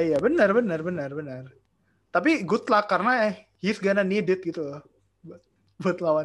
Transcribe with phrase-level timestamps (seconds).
[0.00, 1.44] iya benar benar benar benar.
[2.10, 4.80] Tapi good luck karena eh he's gonna need it gitu loh.
[5.22, 5.42] Buat,
[5.78, 6.24] buat lawan.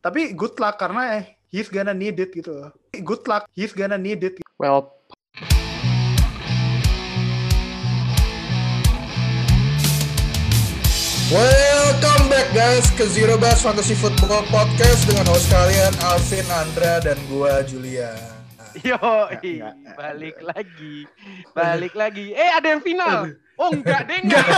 [0.00, 2.70] Tapi good luck karena eh he's gonna need it gitu loh.
[2.94, 4.38] Good luck he's gonna need it.
[4.56, 4.94] Well,
[11.26, 17.18] Welcome back guys ke Zero Base Fantasy Football Podcast dengan host kalian Alvin, Andra, dan
[17.26, 18.35] gua Julia.
[18.82, 18.96] Yo,
[19.30, 19.74] Enggak, enggak.
[19.96, 20.96] balik lagi,
[21.52, 22.32] balik lagi.
[22.32, 23.30] Eh, ada yang final.
[23.56, 24.44] Oh, enggak deh, enggak.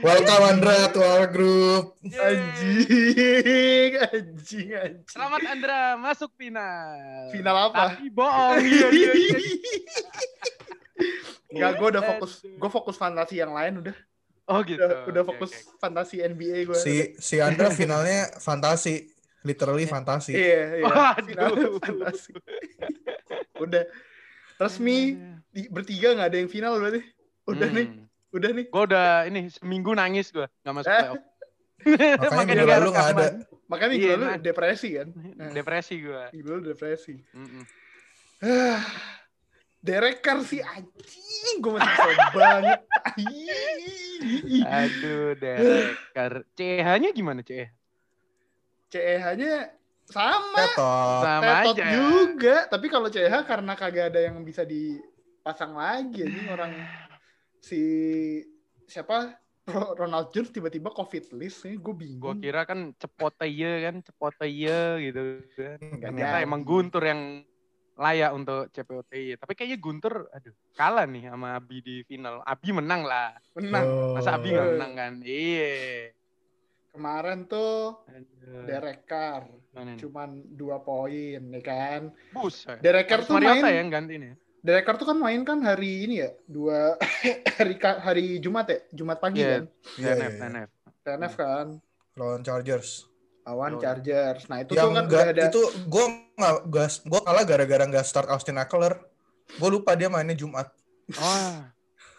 [0.00, 1.98] Welcome Andra to our group.
[2.06, 4.94] Anjing, anjing, anjing.
[5.10, 6.94] Selamat Andra masuk final.
[7.34, 7.90] Final apa?
[7.90, 8.62] Tapi bohong.
[8.62, 9.34] Iya, iya, iya.
[11.50, 13.96] Enggak, gue udah fokus, gue fokus fantasi yang lain udah.
[14.46, 14.78] Oh gitu.
[14.78, 15.82] Udah, udah fokus oke.
[15.82, 16.78] fantasi NBA gue.
[16.78, 19.10] Si si Andra finalnya fantasi,
[19.42, 20.32] literally fantasi.
[20.32, 20.84] Iya, iya.
[20.84, 21.78] Waduh.
[21.78, 22.32] Fantasi.
[23.56, 23.84] udah
[24.56, 27.00] resmi di- bertiga nggak ada yang final berarti.
[27.44, 28.04] Udah nih, Hmm.
[28.30, 28.66] udah nih.
[28.66, 30.96] Gue udah ini seminggu nangis gue nggak masuk Eh.
[30.98, 31.20] playoff.
[31.80, 33.26] Makanya Makanya minggu lalu nggak ada.
[33.66, 34.38] Makanya minggu Iya, lalu nah.
[34.38, 35.08] depresi kan.
[35.50, 36.22] Depresi gue.
[36.30, 37.14] Minggu lalu depresi.
[37.30, 37.62] Mm-mm.
[38.40, 38.80] Ah,
[39.78, 42.80] Derek Carr sih anjing, gue masih kesel banget.
[44.62, 46.32] Aduh, Derekar.
[46.52, 47.72] CH-nya gimana CH?
[48.90, 49.70] CEH-nya
[50.04, 51.22] sama, Tetot.
[51.22, 51.86] Sama tetot aja.
[51.94, 52.56] juga.
[52.66, 56.74] Tapi kalau CEH karena kagak ada yang bisa dipasang lagi, ini orang
[57.56, 57.80] si
[58.84, 62.42] siapa Ro- Ronald Jones tiba-tiba COVID list, nih gue Gue bingung.
[62.42, 65.22] kira kan cepoteye kan, cepoteye gitu
[65.54, 65.78] kan.
[66.00, 67.46] Ternyata emang Guntur yang
[67.94, 69.36] layak untuk CPOTY.
[69.36, 72.40] Tapi kayaknya Guntur, aduh, kalah nih sama Abi di final.
[72.42, 73.36] Abi menang lah.
[73.54, 73.84] Menang.
[73.84, 74.16] Oh.
[74.16, 75.12] Masa Abi nggak menang kan?
[75.22, 76.16] Iya.
[76.90, 78.02] Kemarin tuh.
[78.66, 82.10] Derek Carr Mana cuman dua poin, ya kan?
[82.30, 82.78] Buset.
[82.80, 84.32] Derek Carr Harus tuh Mariota main- yang ganti nih.
[84.60, 86.98] Derek Carr tuh kan main kan hari ini ya, dua
[87.56, 89.48] hari hari Jumat ya, Jumat pagi Iya.
[89.48, 89.62] kan,
[89.96, 90.40] Iya, TNF, iya.
[90.40, 90.68] TNF.
[91.00, 91.66] TNF kan,
[92.12, 92.90] Lawan Chargers.
[93.40, 93.80] lawan Oh.
[93.80, 94.42] Chargers.
[94.46, 96.04] Nah itu yang tuh kan udah ada itu gue
[96.36, 98.94] nggak gas gue kalah gara-gara nggak start Austin Eckler
[99.50, 100.68] gue lupa dia mainnya Jumat
[101.12, 101.56] Oh.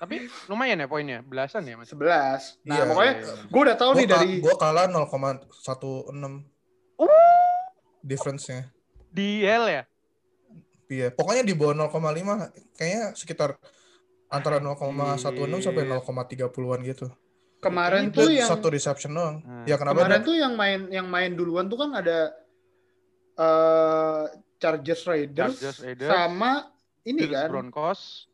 [0.01, 1.93] Tapi lumayan ya poinnya, belasan ya Mas.
[1.93, 2.57] 11.
[2.65, 2.83] Nah Iya.
[2.89, 3.13] pokoknya
[3.53, 6.09] gue udah tahu gue nih dari gue kalah 0,16
[8.01, 8.73] difference-nya
[9.13, 9.83] Di L ya?
[10.91, 13.55] iya pokoknya di bawah 0,5 kayaknya sekitar
[14.27, 15.21] antara 0,16
[15.61, 17.07] sampai 0,30-an gitu
[17.61, 20.89] kemarin Itu tuh yang satu reception doang Nah, ya kenapa kemarin ada tuh yang main
[20.89, 22.33] yang main duluan tuh kan ada
[23.37, 24.23] eh
[24.57, 26.51] Chargers Raiders, Chargers, Raiders, sama
[27.01, 28.29] ini Bills, kan Broncos.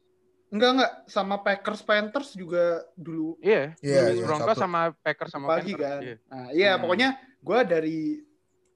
[0.48, 4.64] Enggak enggak sama Packers Panthers juga dulu Iya, Iya, Bills, iya, Broncos satu.
[4.64, 5.84] sama Packers sama pagi Panthers.
[5.84, 6.00] kan.
[6.02, 6.16] Iya.
[6.26, 6.82] Nah, iya Hmm.
[6.82, 7.10] pokoknya
[7.40, 8.00] gue dari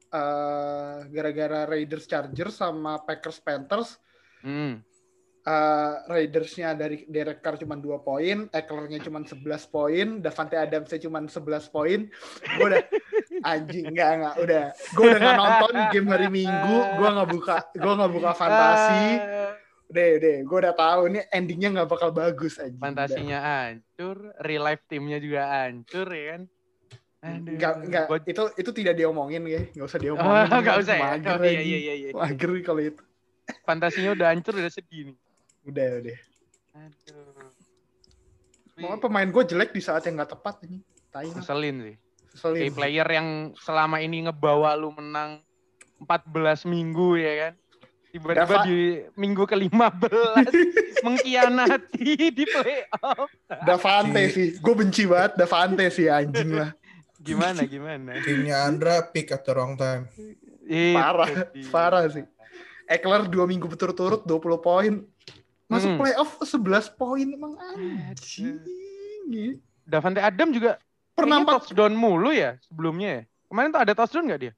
[0.10, 3.96] eh, gara-gara Raiders Chargers sama Packers Panthers
[4.42, 4.84] Hmm.
[5.42, 11.18] eh, Raidersnya dari Derek Carr cuma 2 poin, Eckler-nya cuma 11 poin, Davante Adams-nya cuma
[11.20, 12.06] 11 poin.
[12.52, 12.84] Gue udah
[13.48, 14.66] anjing enggak enggak udah.
[14.92, 19.04] Gue udah nggak nonton game hari Minggu, gue nggak buka gue nggak buka fantasi.
[19.92, 22.72] Deh, deh, gue udah tahu ini endingnya nggak bakal bagus aja.
[22.74, 26.42] fantasinya hancur, real life timnya juga hancur ya kan.
[27.22, 27.54] Aduh.
[27.54, 28.06] Enggak, enggak.
[28.08, 30.48] Gua- Itu itu tidak diomongin ya, nggak usah Oh, diomongin.
[30.64, 31.04] nggak usah ya.
[31.12, 32.10] Mager Oh, iya, iya, iya, iya.
[32.12, 33.04] Mager kalau itu.
[33.62, 35.18] Fantasinya udah hancur, udah sedih nih.
[35.64, 36.18] Udah, udah.
[36.74, 37.52] Aduh.
[38.80, 40.80] Mau pemain gue jelek di saat yang nggak tepat ini.
[41.12, 41.36] Tai lah.
[41.36, 41.96] Ngeselin sih.
[42.32, 42.60] Keselin.
[42.64, 43.28] Kayak player yang
[43.60, 45.44] selama ini ngebawa lu menang
[46.00, 46.32] 14
[46.66, 47.54] minggu ya kan.
[48.12, 48.80] Tiba-tiba Dava- di
[49.16, 50.52] minggu ke-15
[51.06, 53.32] mengkhianati di playoff.
[53.64, 54.48] Davante Si- sih.
[54.60, 56.76] Gue benci banget Davante sih anjing lah.
[57.18, 58.18] Gimana gimana?
[58.20, 60.10] timnya Andra pick at the wrong time
[60.62, 61.30] Itu Parah,
[61.70, 62.26] parah sih.
[62.84, 64.94] Eckler dua minggu berturut-turut 20 poin.
[65.66, 66.00] Masuk Hmm.
[66.02, 66.60] playoff 11
[66.92, 68.60] poin emang anjing.
[69.82, 70.76] Davante Adam juga
[71.12, 73.24] Pernah touchdown mulu ya sebelumnya ya.
[73.46, 74.54] Kemarin tuh ada touchdown nggak dia?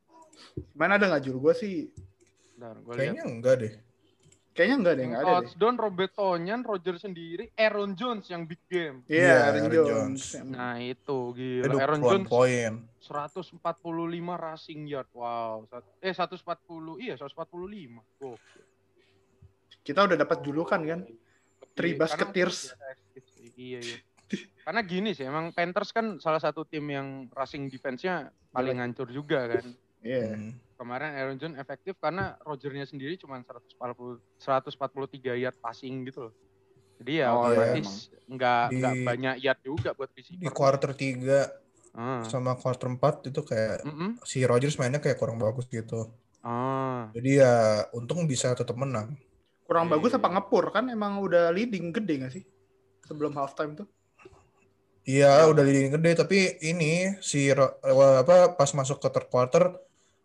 [0.72, 1.74] Mana ada nggak juru gue sih?
[2.64, 3.00] Bentar, gua lihat.
[3.04, 3.74] kayaknya enggak deh
[4.54, 5.36] Kayaknya enggak deh, enggak ada deh.
[5.42, 9.02] touchdown Robert Tonyan, Roger sendiri, Aaron Jones yang big game.
[9.04, 9.90] Iya, Iya, Aaron Aaron Jones.
[9.90, 10.46] Jones.
[10.46, 11.74] Nah itu gila.
[11.74, 12.72] Aaron 20 Jones poin
[13.02, 13.58] 145
[14.38, 15.10] rushing yard.
[15.12, 15.66] Wow.
[15.98, 16.46] Eh 140.
[17.02, 17.98] Iya 145.
[18.22, 18.38] Oh.
[19.82, 21.02] Kita udah dapat julukan kan?
[21.74, 22.72] Three Iya, Basketeers.
[22.72, 23.02] karena-
[23.54, 23.98] Iya iya.
[24.64, 29.50] Karena gini sih, emang Panthers kan salah satu tim yang rushing defense-nya paling hancur juga
[29.50, 29.66] kan.
[30.00, 30.38] Iya.
[30.38, 30.52] Hmm.
[30.84, 34.76] Kemarin Aaron Jones efektif karena Rogernya sendiri cuma 140 143
[35.40, 36.34] yard passing gitu loh.
[37.00, 37.90] Jadi ya Oh, iya, otomatis
[38.28, 40.52] nggak Di- nggak banyak yard juga buat di receiver.
[40.52, 41.40] quarter 3
[41.94, 42.26] Ah.
[42.26, 44.18] sama quarter 4 itu kayak Mm-mm.
[44.26, 46.10] si Rodgers mainnya kayak kurang bagus gitu
[46.42, 47.08] Ah.
[47.14, 47.54] jadi ya
[47.94, 49.14] untung bisa tetap menang
[49.64, 50.34] Kurang Iya, bagus apa iya.
[50.36, 52.44] ngepur kan emang udah leading gede gak sih?
[53.06, 53.88] Sebelum halftime tuh.
[55.04, 59.72] Iya, udah leading gede tapi ini si apa pas masuk ke third quarter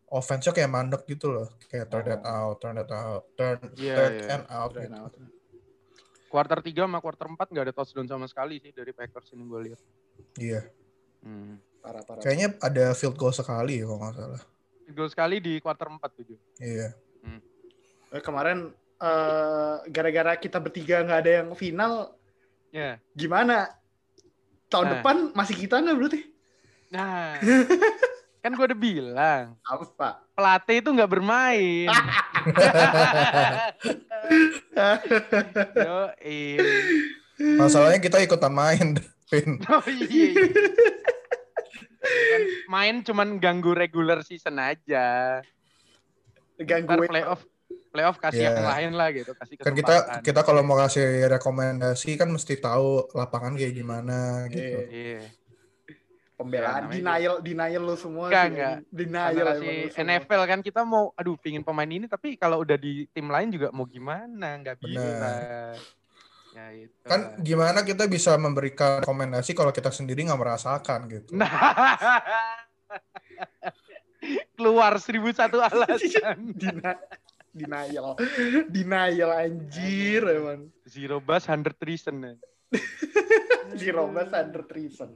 [0.08, 1.49] offense-nya kayak mandek gitu loh.
[1.66, 4.28] Kayak turn that out, turn that out, turn Iya, third iya.
[4.32, 4.70] and out.
[4.72, 4.96] Keren gitu.
[4.99, 5.12] amat.
[6.28, 9.60] Quarter 3 sama quarter 4 nggak ada touchdown sama sekali sih dari Packers ini gue
[9.64, 9.81] lihat.
[10.37, 10.60] Iya.
[11.20, 11.56] Hmm.
[11.81, 12.20] Parah parah.
[12.20, 14.43] Kayaknya ada field goal sekali ya kalau nggak salah.
[14.88, 16.38] Gol sekali di quarter 4 tujuh.
[16.58, 16.93] Iya.
[18.08, 22.19] Eh, kemarin eh, gara-gara kita bertiga nggak ada yang final,
[22.69, 22.99] Ya.
[23.12, 23.70] gimana?
[24.66, 24.93] Tahun Nah.
[24.99, 26.20] depan masih kita nggak berarti?
[26.90, 27.37] Nah,
[28.38, 30.23] kan gue udah bilang Apa?
[30.32, 31.88] pelatih itu nggak bermain.
[35.79, 35.99] Yo,
[37.58, 38.99] Masalahnya kita ikutan main,
[39.31, 39.58] Vin.
[39.70, 40.06] Oh iya.
[40.08, 40.46] iya.
[42.08, 45.38] Kan main cuman ganggu regular season aja.
[46.58, 47.11] Ntar Gangguin.
[47.11, 47.43] playoff
[47.88, 48.50] playoff kasih Iya.
[48.55, 53.11] yang lain lah gitu, kasih Kan kita kita kalau mau kasih rekomendasi kan mesti tahu
[53.12, 54.79] lapangan kayak gimana gitu.
[54.88, 55.20] Iya.
[56.38, 58.31] Pembelaan, Ya, denial, denial lu semua.
[58.31, 58.50] Enggak, sih.
[58.55, 58.76] enggak.
[58.94, 59.70] Denial si.
[59.99, 63.75] NFL kan kita mau aduh pingin pemain ini tapi kalau udah di tim lain juga
[63.75, 65.75] mau gimana nggak bisa Benar.
[66.55, 71.35] ya itu Kan gimana kita bisa memberikan rekomendasi kalau kita sendiri nggak merasakan gitu.
[71.35, 71.50] nah
[74.55, 76.55] keluar seribu satu alasan
[77.50, 78.14] denial.
[78.70, 80.70] Denial anjir emang.
[80.87, 82.34] zero bus hundred reason ya.
[83.70, 85.12] Dirobas under treason.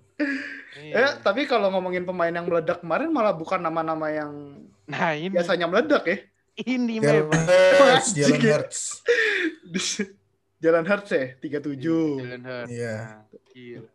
[0.75, 0.93] Iya.
[0.95, 5.65] Eh, tapi kalau ngomongin pemain yang meledak kemarin malah bukan nama-nama yang nah ini biasanya
[5.65, 6.17] meledak ya.
[6.59, 8.43] ini Jalen memang Hurts, Jalen Anjing.
[8.45, 8.81] Hurts.
[10.59, 12.21] Jalan Hurts ya, 37.
[12.21, 12.71] Jalen Hurts.
[12.71, 12.97] Iya.
[12.99, 13.89] Nah, gila.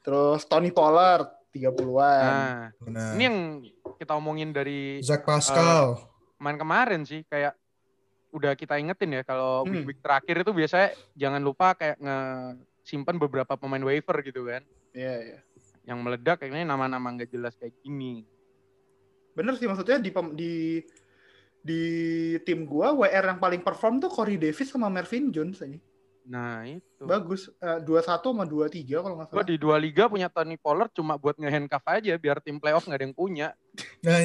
[0.00, 2.22] Terus Tony Pollard, 30-an.
[2.22, 3.10] Nah, Benar.
[3.12, 3.38] ini yang
[3.96, 5.98] kita omongin dari Zach Pascal.
[6.36, 7.56] main kemarin sih kayak
[8.28, 9.72] udah kita ingetin ya kalau Hmm.
[9.72, 12.18] week week terakhir itu biasanya jangan lupa kayak nge
[12.86, 14.62] simpan beberapa pemain waiver gitu kan
[14.94, 15.38] Iya, iya.
[15.84, 18.22] yang meledak kayaknya nama-nama nggak jelas kayak gini
[19.34, 20.52] Bener sih maksudnya di di
[21.60, 21.82] di
[22.40, 25.76] tim gua WR yang paling perform tuh Corey Davis sama Mervin Jones aja.
[26.24, 27.46] nah itu Bagus.
[27.60, 29.46] Eh, 21 sama 23 kalau nggak salah.
[29.46, 33.06] di dua liga punya Tony Pollard cuma buat ngehandcuff aja biar tim playoff nggak ada
[33.06, 33.48] yang punya
[34.06, 34.18] Nah,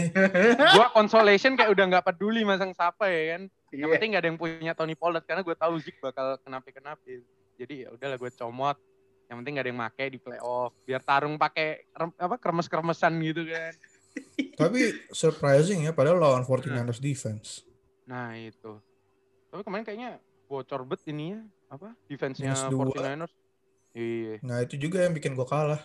[0.72, 3.94] gue consolation kayak udah nggak peduli masang siapa ya kan yang Iya.
[3.94, 7.02] penting nggak ada yang punya Tony Pollard karena gue tahu Zik bakal kenapa kenapa
[7.62, 8.78] jadi ya udahlah gue comot.
[9.30, 10.74] Yang penting nggak ada yang make di playoff.
[10.84, 13.74] Biar tarung pakai apa kremes kremesan gitu kan.
[14.60, 14.82] Tapi
[15.14, 17.64] surprising ya padahal lawan 49ers defense.
[18.04, 18.82] nah itu.
[19.54, 20.12] Tapi kemarin kayaknya
[20.52, 21.40] bocor bet ini ya
[21.72, 22.92] apa defense-nya Minus dua.
[22.92, 23.34] 49ers
[23.96, 24.36] iya.
[24.44, 25.82] Nah, itu juga yang bikin gua kalah.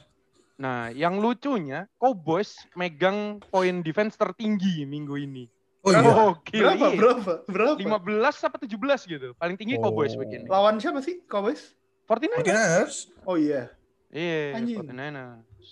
[0.57, 5.45] nah yang lucunya Cowboys megang poin defense tertinggi minggu ini
[5.87, 6.03] Oh iya.
[6.03, 6.87] Gokil, Berapa?
[6.91, 6.99] iya.
[6.99, 7.33] Berapa?
[7.47, 7.79] Berapa?
[7.79, 9.29] 15 apa 17 gitu.
[9.39, 9.87] Paling tinggi Oh.
[9.87, 10.51] Cowboys begini.
[10.51, 11.79] Lawan siapa sih Cowboys?
[12.11, 12.43] 49ers.
[12.43, 12.97] 49ers.
[13.23, 13.71] Oh iya.
[14.11, 14.83] Iya, Anjing.
[14.83, 15.71] 49ers.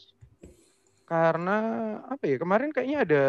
[1.05, 1.57] Karena
[2.07, 2.37] apa ya?
[2.39, 3.25] Kemarin kayaknya ada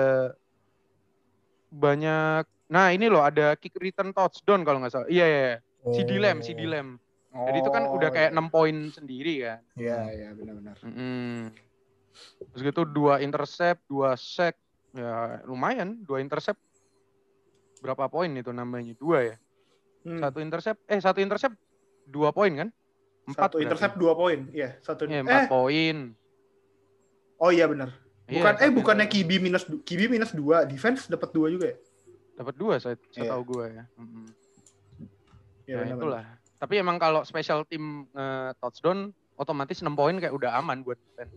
[1.69, 5.05] banyak Nah, ini loh ada kick return touchdown kalau nggak salah.
[5.05, 5.37] Iya, iya.
[5.37, 5.57] iya.
[5.93, 6.07] Si Oh.
[6.09, 6.97] Dilem, si Dilem.
[7.29, 9.59] Jadi itu kan udah kayak 6 poin sendiri kan.
[9.77, 10.73] Iya, iya benar-benar.
[10.81, 11.53] Mm-mm.
[12.49, 14.57] Terus gitu dua intercept, dua sack.
[14.97, 16.57] Ya lumayan, dua intercept.
[17.85, 18.93] Berapa poin itu namanya?
[18.95, 19.35] Dua ya?
[20.01, 20.17] Hmm.
[20.19, 21.55] Satu intercept, eh satu intercept
[22.03, 22.69] dua poin kan?
[23.25, 23.65] Empat Satu berarti.
[23.65, 24.39] intercept dua poin.
[24.49, 25.01] Iya, satu.
[25.05, 25.97] Eh, empat poin.
[27.35, 27.91] oh iya benar.
[28.25, 29.05] Iya, Bukan eh bukannya.
[29.05, 31.77] Kibi minus Kibi minus dua, defense dapat dua juga ya?
[32.35, 33.31] dapat dua saya, saya Iya.
[33.31, 33.83] tahu gue ya.
[35.65, 35.95] Iya nah, benar.
[35.95, 36.25] itulah.
[36.55, 41.31] Tapi emang kalau special team eh, touchdown otomatis 6 poin kayak udah aman buat defense.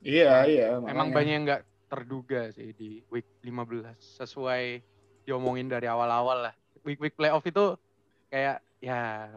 [0.00, 0.66] Iya, iya.
[0.78, 1.14] Emang makanya.
[1.14, 4.82] banyak yang nggak terduga sih di week 15 sesuai
[5.24, 6.54] diomongin dari awal-awal lah.
[6.84, 7.74] Week-week playoff itu
[8.28, 9.32] kayak ya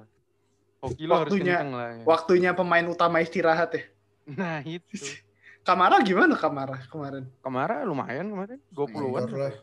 [0.83, 1.89] hoki lo harus Waktunya- kenceng lah.
[1.95, 2.03] Ya.
[2.03, 3.83] Waktunya pemain utama istirahat ya.
[4.27, 4.83] Nah itu.
[5.67, 7.27] Kamara gimana Kamara kemarin?
[7.43, 8.91] Kemarin lumayan kemarin 20-an.
[8.95, 9.55] Keluar lah.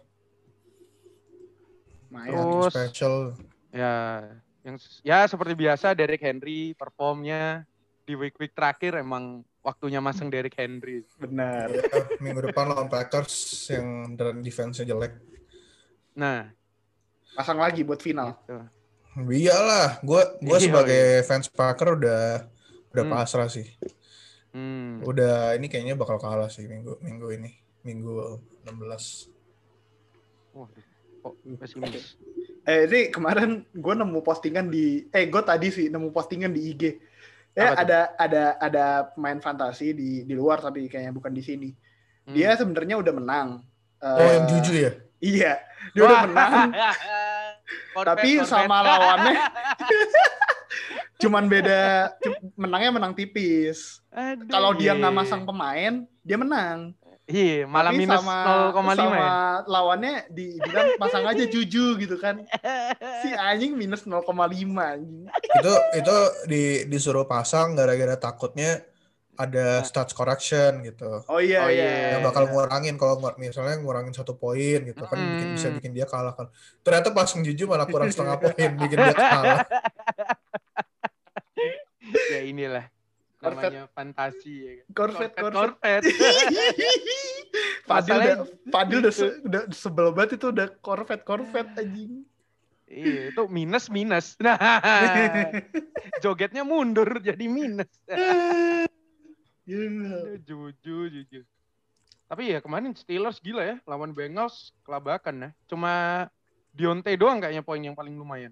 [2.12, 2.31] Main.
[2.33, 3.16] Terus- Special.
[3.75, 4.23] Ya,
[4.62, 7.66] yang ya seperti biasa Derek Henry performnya
[8.04, 11.02] di week-week terakhir emang waktunya masang Derek Henry.
[11.19, 11.73] Benar.
[11.73, 11.83] Ya,
[12.21, 13.33] minggu depan lawan Packers
[13.73, 15.16] yang dan defense-nya jelek.
[16.14, 16.50] Nah,
[17.35, 18.38] Pasang lagi buat final.
[18.40, 18.62] gitu.
[19.26, 22.47] Iyalah, gue gue Iya, sebagai fans Packer udah
[22.90, 23.11] udah Hmm.
[23.12, 23.66] pasrah sih.
[24.50, 25.02] Hmm.
[25.02, 27.50] Udah ini kayaknya bakal kalah sih minggu minggu ini.
[27.83, 29.30] Minggu 16.
[30.54, 30.71] Wah,
[31.21, 32.14] kok pesimis.
[32.64, 36.83] Eh ini kemarin gue nemu postingan di eh gue tadi sih nemu postingan di IG.
[37.54, 41.71] Ya Apa ada ada ada pemain fantasi di di luar tapi kayaknya bukan di sini.
[42.25, 42.30] Hmm.
[42.30, 43.49] Dia sebenarnya udah menang.
[44.00, 44.92] Oh, Eh, yang jujur ya?
[45.25, 45.52] Iya,
[45.97, 46.71] dia udah menang.
[47.97, 49.40] Tapi sama lawannya
[51.23, 52.12] cuman beda
[52.61, 54.04] menangnya menang tipis.
[54.52, 55.21] Kalau dia nggak iya.
[55.25, 56.93] masang pemain, dia menang.
[57.25, 59.33] Iya, malah Tapi minus sama, 0,5 sama ya.
[59.64, 62.45] lawannya dibilang pasang aja juju gitu kan.
[63.25, 65.25] Si anjing minus 0,5 anjing.
[65.33, 68.85] itu itu di disuruh pasang gara-gara takutnya
[69.34, 71.22] ada stats correction gitu.
[71.26, 71.84] Oh iya Oh, iya.
[71.84, 72.06] iya.
[72.14, 76.32] yang bakal ngurangin kalau misalnya ngurangin satu poin gitu kan bikin, bisa bikin dia kalah
[76.32, 76.46] kan
[76.80, 79.60] ternyata pasang jujur malah kurang setengah poin bikin dia kalah
[82.30, 82.84] ya inilah
[83.36, 83.76] Corvette.
[83.76, 84.84] namanya fantasi ya kan.
[84.94, 86.08] Corvette, Corvette, Corvette.
[87.84, 88.36] Fadil udah,
[88.72, 92.24] Fadil udah, se- udah sebel banget itu udah Corvette, Corvette anjing.
[92.84, 94.36] Iya, itu minus minus.
[94.38, 94.56] Nah,
[96.20, 97.88] jogetnya mundur jadi minus.
[99.64, 100.37] Gila.
[100.37, 101.40] Aduh, Juju, juju.
[102.25, 105.50] Tapi ya kemarin Steelers gila ya, lawan Bengals kelabakan ya.
[105.68, 105.92] Cuma
[106.75, 108.50] Dionte doang kayaknya poin yang paling lumayan.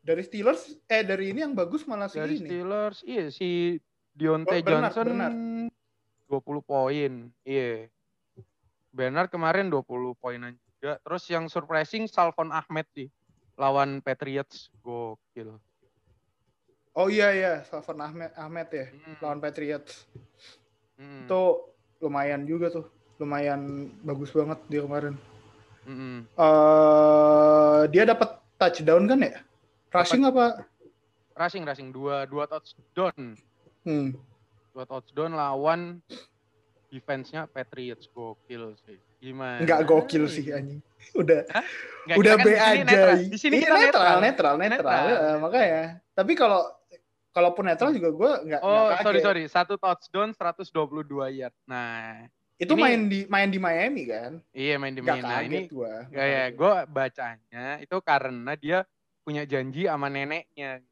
[0.00, 2.48] Dari Steelers, eh dari ini yang bagus malah si Dari ini.
[2.48, 3.76] Steelers, iya si
[4.16, 5.34] Dionte Oh, Bernard, Johnson Bernard.
[6.30, 7.12] 20 poin.
[7.44, 7.92] Iya.
[8.88, 10.96] Bernard kemarin 20 poinan juga.
[11.04, 13.12] Terus yang surprising Salvon Ahmed sih
[13.58, 15.60] lawan Patriots gokil.
[16.98, 20.02] Oh iya iya, Salvan Ahmed Ahmed ya, Hmm, lawan Patriots.
[20.98, 22.90] hmm, Itu lumayan juga tuh.
[23.16, 23.60] Lumayan
[24.02, 25.14] bagus banget dia kemarin.
[25.84, 26.26] hmm.
[26.28, 29.38] eh dia dapat touchdown kan ya?
[29.88, 30.66] Rushing apa?
[31.32, 33.38] Rushing rushing dua dua touchdown.
[33.82, 34.18] Hmm.
[34.74, 36.02] Dua touchdown lawan
[36.88, 38.98] defense-nya Patriots gokil sih.
[39.18, 39.62] Gimana?
[39.62, 40.82] Enggak gokil sih anjing.
[41.14, 41.46] Udah
[42.04, 42.84] Nggak, udah B kan di sini aja.
[42.84, 43.16] netral.
[43.22, 45.04] Di sini Iya, kita netral, netral, netral, Netral.
[45.08, 45.82] Eh, makanya.
[46.12, 46.60] Tapi kalau
[47.38, 49.42] kalaupun netral juga gue nggak Oh, nggak sorry sorry.
[49.46, 51.54] Satu touchdown 122 yard.
[51.64, 52.26] Nah,
[52.56, 54.42] Itu Ini- main di main di Miami kan?
[54.50, 55.22] iya main di main.
[55.22, 55.94] Nah, ini gue.
[56.10, 58.82] ya, ya gue bacanya itu karena dia
[59.22, 60.82] punya janji sama neneknya.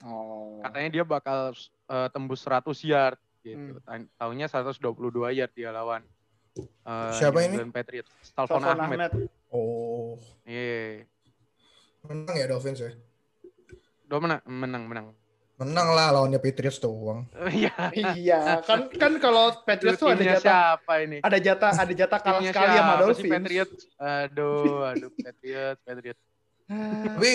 [0.00, 0.62] Oh.
[0.62, 1.50] Katanya dia bakal
[1.84, 3.42] eh, tembus 100 yard Hmm.
[3.42, 3.74] gitu.
[3.80, 4.78] Ta- Taunya 122
[5.32, 6.06] yard dia lawan.
[6.56, 7.74] eh, Siapa New ini?
[7.74, 8.10] Patriots.
[8.22, 8.98] Salvan Ahmed.
[9.02, 9.12] Ahmed.
[9.48, 11.02] oh Iya.
[12.02, 12.94] menang ya Dolphins ya
[14.04, 15.06] Do menang, menang, menang.
[15.56, 17.72] Menang lah lawannya Patriots doang Iya.
[18.12, 20.40] iya, kan kan kalau Patriots tuh ada jatah
[20.76, 21.18] siapa ini?
[21.20, 23.32] ada jatah ada jatah kalah Timnya sekali sama Dolphins.
[23.32, 23.80] Patriots.
[23.96, 26.20] Aduh, aduh Patriots, Patriots.
[26.66, 27.32] Ah, tapi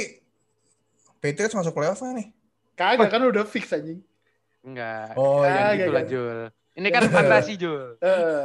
[1.17, 2.29] Patriots masuk playoff nih
[2.71, 4.01] Kagak kan udah fix anjing.
[4.61, 5.13] Enggak.
[5.15, 6.09] oh Jangan Ah, iya iya, gitu lah, iya.
[6.09, 6.39] Jul.
[6.71, 7.83] Ini kan fantasi, Jul.
[8.01, 8.43] Eh,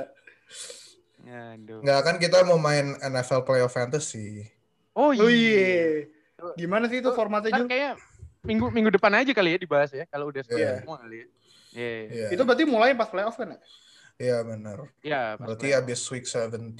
[1.26, 1.82] Aduh.
[1.82, 4.46] nggak kan kita mau main NFL playoff fantasy
[4.94, 5.26] Oh oh iya.
[5.26, 6.06] iya.
[6.54, 7.68] Gimana sih itu formatnya Kan Jul?
[7.68, 7.92] kayaknya
[8.46, 10.80] minggu minggu depan aja kali ya dibahas ya kalau udah selesai Iya.
[10.80, 11.26] semua kali ya.
[11.76, 11.90] Iya.
[12.06, 13.58] Iya Itu berarti mulai pas playoff kan ya?
[14.16, 15.82] iya benar Iya, pas berarti playoff.
[15.84, 16.72] abis week 17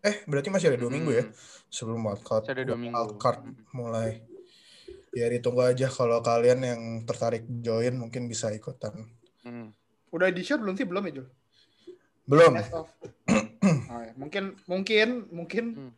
[0.00, 1.36] eh berarti masih ada dua minggu ya Hmm,
[1.68, 2.96] sebelum wildcard Masih ada dua minggu.
[2.96, 3.40] wildcard
[3.70, 4.10] mulai
[5.10, 9.72] ya ditunggu aja kalau kalian yang tertarik join mungkin bisa ikutan Hmm.
[10.08, 10.84] Udah di share belum sih?
[10.84, 11.26] Belum ya Jul?
[12.24, 12.52] belum.
[13.90, 14.12] Oh, ya.
[14.14, 15.92] Mungkin mungkin mungkin Hmm.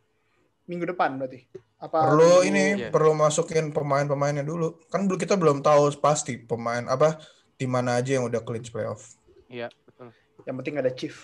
[0.65, 1.43] Minggu depan berarti.
[1.77, 2.89] Apa perlu minggu- ini Iya.
[2.89, 7.19] perlu masukin pemain-pemainnya dulu kan belum kita belum tahu pasti pemain apa
[7.53, 10.09] di mana aja yang udah clinch playoff Iya, betul.
[10.41, 11.15] Yang penting ada chief.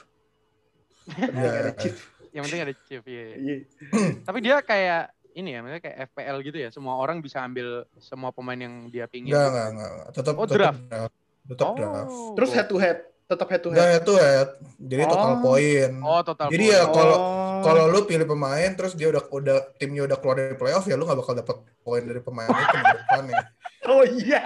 [1.08, 1.62] Yang penting Iya.
[1.62, 1.98] ada chief.
[2.30, 3.24] Yang penting ada Chief ya.
[3.34, 3.56] Iya.
[4.28, 6.70] Tapi dia kayak ini ya, maksudnya kayak FPL gitu ya.
[6.70, 7.68] Semua orang bisa ambil
[7.98, 9.32] semua pemain yang dia pingin.
[9.32, 10.82] enggak enggak enggak tetap Oh, tetap draft.
[10.86, 11.74] draft tetap Oh.
[11.74, 13.94] draft Terus head to head, tetap head to enggak head.
[13.96, 15.42] head to head jadi total Oh.
[15.42, 16.76] poin Oh, total Jadi poin.
[16.76, 17.49] ya kalau- Oh.
[17.64, 21.06] Kalau lu pilih pemain terus dia udah udah timnya udah keluar dari playoff ya lu
[21.06, 23.42] nggak bakal dapat poin dari pemain itu di depannya
[23.88, 24.44] Oh iya.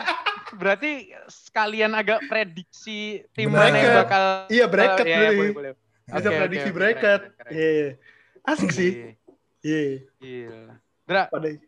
[0.53, 5.38] Berarti sekalian agak prediksi tim mana yang bakal Iya bracket iya, berarti.
[5.38, 5.72] boleh, boleh.
[6.03, 7.22] Bisa oke, prediksi oke, bracket.
[7.50, 7.88] Iya.
[8.46, 8.91] Asik sih.
[9.65, 9.98] Iya, Iya.
[10.20, 10.75] Gila.
[11.03, 11.24] Dra,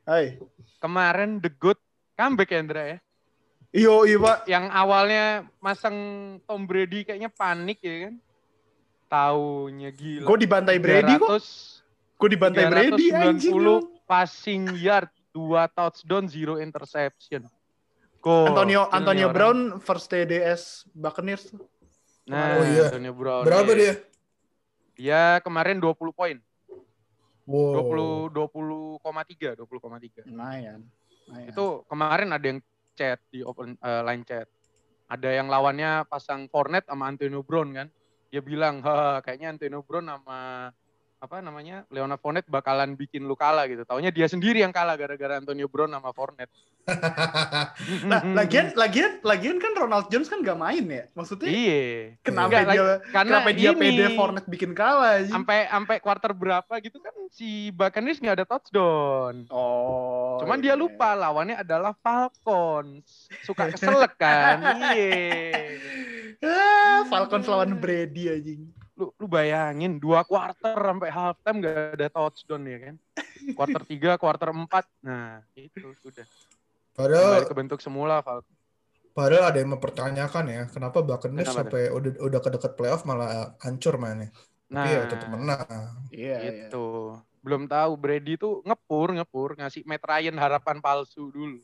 [0.07, 0.39] hai.
[0.79, 1.79] kemarin The Good
[2.15, 2.97] comeback ya, Dra ya?
[3.75, 4.37] Iyo, iya, Pak.
[4.47, 5.25] Yang awalnya
[5.59, 5.97] masang
[6.47, 8.13] Tom Brady kayaknya panik ya kan?
[9.05, 10.25] Taunya gila.
[10.25, 11.37] Gue dibantai Brady kok.
[11.37, 11.83] 300
[12.15, 13.55] Gue dibantai Brady 390 anjing.
[14.07, 17.43] passing yard, 2 touchdown, 0 interception.
[18.23, 19.35] Gokil Antonio nih Antonio orang.
[19.35, 21.53] Brown first TDS Buccaneers.
[22.25, 22.89] Nah, Oh, iya.
[22.89, 23.43] Antonio Brown.
[23.45, 23.77] berapa iya.
[23.77, 23.93] dia
[24.95, 26.37] Dia kemarin 20 poin.
[27.45, 30.25] wow 20 20,3, 20,3.
[30.25, 30.81] Lumayan.
[31.29, 31.47] Lumayan.
[31.51, 32.59] Itu kemarin ada yang
[32.95, 34.47] chat di open eh, line chat.
[35.05, 37.87] Ada yang lawannya pasang Fournette sama Antonio Brown kan.
[38.35, 40.67] Dia bilang, "Ha, kayaknya Antonio Brown sama
[41.25, 43.81] apa namanya Leona Fournette bakalan bikin lu kalah gitu.
[43.87, 46.53] Taunya dia sendiri yang kalah gara-gara Antonio Brown sama Fournette.
[48.05, 51.09] Nah, lagian lagian lagian kan Ronald Jones kan gak main ya.
[51.17, 52.13] Maksudnya iya.
[52.21, 55.33] kenapa Enggak, dia Karena kenapa dia ini, pede Fournette bikin kalah anjing?
[55.33, 59.49] sampai sampai quarter berapa gitu kan si Buccaneers nggak ada touchdown.
[59.49, 60.37] Oh.
[60.45, 60.79] Cuman dia iya.
[60.79, 63.31] lupa lawannya adalah Falcons.
[63.41, 64.61] Suka keselek kan.
[64.95, 66.13] Iya.
[66.43, 68.61] Ah, Falcons lawan Brady anjing.
[68.95, 72.95] Lu, lu bayangin dua quarter sampai halftime gak ada touchdown ya kan.
[73.53, 75.05] Quarter 3, quarter 4.
[75.05, 76.25] Nah, itu sudah.
[76.95, 78.55] Padahal Kembali ke bentuk semula Falcons.
[79.15, 83.55] padahal ada yang mempertanyakan ya, kenapa Buccaneers Kenapa sampai udah udah ke dekat playoff malah
[83.63, 84.27] hancur mainnya.
[84.67, 85.83] Nah, Tapi ya tetap menang.
[86.11, 86.67] Iya, iya.
[86.67, 87.15] itu.
[87.39, 91.63] Belum tahu Brady tuh ngepur, ngepur ngasih Matt Ryan harapan palsu dulu.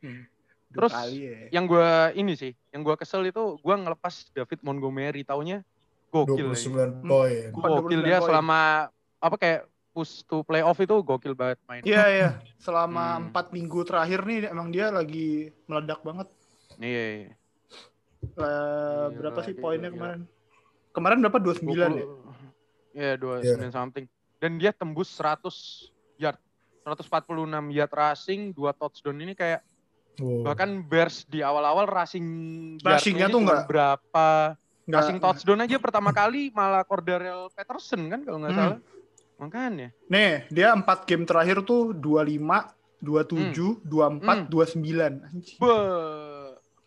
[0.00, 0.35] Dua
[0.76, 1.36] Terus, kali ya.
[1.50, 5.64] Yang gua ini sih, yang gua kesel itu gua ngelepas David Montgomery taunya
[6.08, 6.48] gokil.
[6.48, 6.52] ya.
[6.52, 7.44] 29 poin.
[7.50, 8.26] Gokil 29 dia poin.
[8.26, 8.60] selama
[9.16, 11.80] apa kayak push to playoff itu gokil banget main.
[11.82, 12.28] Iya, iya.
[12.60, 13.22] Selama Hmm.
[13.26, 16.28] empat minggu terakhir nih emang dia lagi meledak banget.
[16.76, 17.04] Iya.
[17.18, 17.32] iya.
[18.26, 19.96] Eh, Gila, berapa sih poinnya gila.
[19.96, 20.20] kemarin?
[20.90, 21.38] Kemarin berapa?
[21.38, 21.64] 29
[21.94, 22.04] ya?
[22.04, 22.24] 20
[22.92, 23.52] Iya, dua Iya.
[23.54, 24.04] sembilan something.
[24.36, 25.52] Dan dia tembus 100
[26.16, 26.40] yard,
[26.82, 27.08] 146
[27.70, 29.60] yard rushing, dua touchdown ini kayak
[30.16, 30.42] Wow.
[30.42, 32.26] bahkan Bears di awal-awal rushing
[32.80, 38.38] Rushing-nya tuh nggak- berapa Nggak, rushing touchdown aja pertama kali malah Cordarrelle Patterson kan kalau
[38.38, 38.60] nggak Hmm.
[38.62, 38.78] salah.
[39.36, 39.88] Makanya.
[40.06, 44.48] Nih, dia 4 game terakhir tuh 25, 27, 24, Hmm.
[44.48, 45.12] 29.
[45.22, 45.58] Anjing.
[45.58, 45.76] Be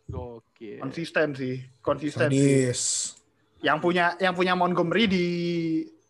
[0.08, 0.80] gokil.
[0.80, 2.26] Konsisten sih, konsisten.
[2.26, 3.14] Sadis.
[3.60, 5.28] Yang punya yang punya Montgomery di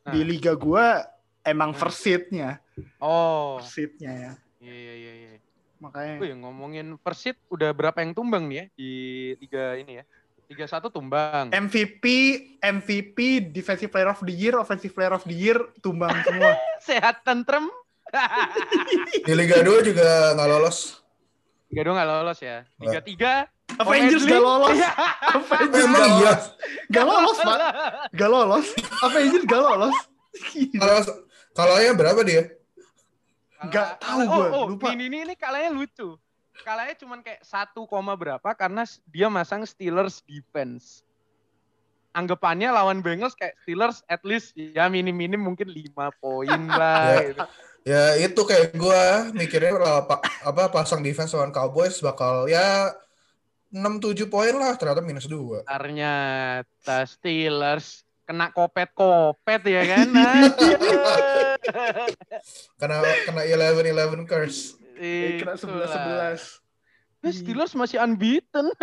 [0.05, 0.25] di Nah.
[0.25, 1.03] liga gua
[1.41, 1.77] emang Nah.
[1.77, 2.61] first seat-nya,
[2.97, 4.31] Oh, first seat-nya ya.
[4.61, 5.33] iya iya iya.
[5.79, 8.91] Makanya Wih, ngomongin seed udah berapa yang tumbang nih ya di
[9.39, 10.05] liga ini ya?
[10.49, 11.53] Liga satu tumbang.
[11.53, 12.03] MVP,
[12.59, 13.17] MVP,
[13.53, 16.57] Defensive Player of the Year, Offensive Player of the Year tumbang semua.
[16.89, 17.69] Sehat tentrem.
[19.29, 20.99] Di Liga 2 juga nggak lolos.
[21.69, 22.57] Liga dua nggak lolos ya.
[22.81, 23.33] Liga tiga.
[23.77, 24.33] Avengers Medley.
[24.33, 24.73] gak lolos.
[24.73, 24.91] Iya.
[25.37, 26.09] Avengers Emang gak iya.
[26.09, 26.43] lolos.
[26.89, 27.57] Gak lolos, Pak.
[28.17, 28.67] Gak lolos.
[29.05, 29.95] Avengers gak lolos.
[30.49, 30.81] Gila.
[30.81, 31.01] Kalau
[31.53, 32.43] kalahnya berapa dia?
[33.59, 34.87] Nggak Kalah- tahu oh, gua, oh, lupa.
[34.91, 36.15] Ini, ini, ini kalahnya lucu.
[36.59, 41.03] Kalahnya cuman kayak 1, koma berapa karena dia masang Steelers defense.
[42.09, 47.21] Anggapannya lawan Bengals kayak Steelers at least ya minim-minim mungkin 5 poin lah Ya.
[47.25, 47.43] gitu.
[47.79, 52.91] Ya itu kayak gua mikirnya kalau pa- apa pasang defense lawan Cowboys bakal ya
[53.71, 55.63] 6-7 poin lah ternyata minus 2.
[55.63, 60.05] Ternyata Steelers kena kopet-kopet ya kan.
[62.79, 64.77] Karena kena 11-11 curse.
[65.01, 65.89] Eh, Kena Itulah.
[66.37, 66.61] 11-11.
[67.19, 68.69] Nah, Steelers masih unbeaten.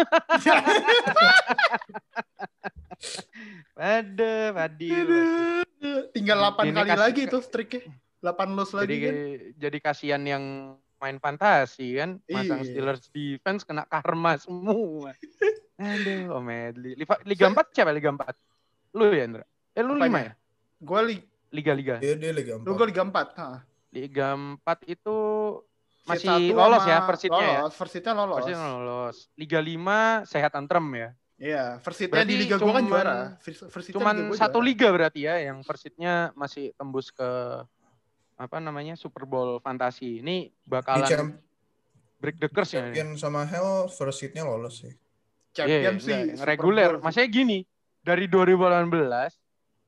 [3.76, 5.09] Ada, Fadil.
[6.11, 7.87] Tinggal 8 Ini kali kasih- lagi tuh streaknya.
[8.18, 9.14] 8 loss lagi Jadi kan.
[9.54, 10.44] jadi kasihan yang
[10.96, 12.66] main fantasi kan, masang Iya.
[12.66, 15.12] Steelers defense kena karma semua.
[15.78, 16.96] Aduh, Om Edli.
[16.96, 18.32] Liga, Liga 4 siapa Liga 4?
[18.96, 19.44] Lu ya, Indra?
[19.70, 20.09] Eh, lu Apanya?
[20.09, 20.32] 5 ya?
[20.78, 21.16] Gue li
[21.48, 21.96] Liga-liga.
[21.98, 22.72] Dia dia Liga lu 4.
[22.74, 23.28] gue Liga 4.
[23.37, 23.48] Ha.
[23.92, 24.59] Liga 4
[24.90, 25.16] itu
[26.04, 27.61] masih lolos ya persitnya ya?
[27.61, 28.37] Lolos, first seat-nya lolos.
[28.38, 29.16] Persitnya lolos.
[29.35, 31.11] Liga 5 sehat antrem ya.
[31.37, 33.16] Iya, Berarti di Liga gue kan juara.
[33.38, 34.66] Seat-nya Cuman Liga gua satu juara.
[34.66, 37.28] liga berarti ya yang persitnya masih tembus ke
[38.35, 40.20] apa namanya Super Bowl fantasi.
[40.20, 41.40] Ini Di bakalan champ-
[42.16, 42.80] break the curse ya.
[42.82, 42.92] ini.
[42.92, 44.92] champion sama Hell first seat-nya lolos sih.
[45.52, 46.20] Champion Iya, sih.
[46.35, 46.90] Super reguler.
[46.98, 47.59] Maksudnya gini,
[48.07, 49.35] dari 2018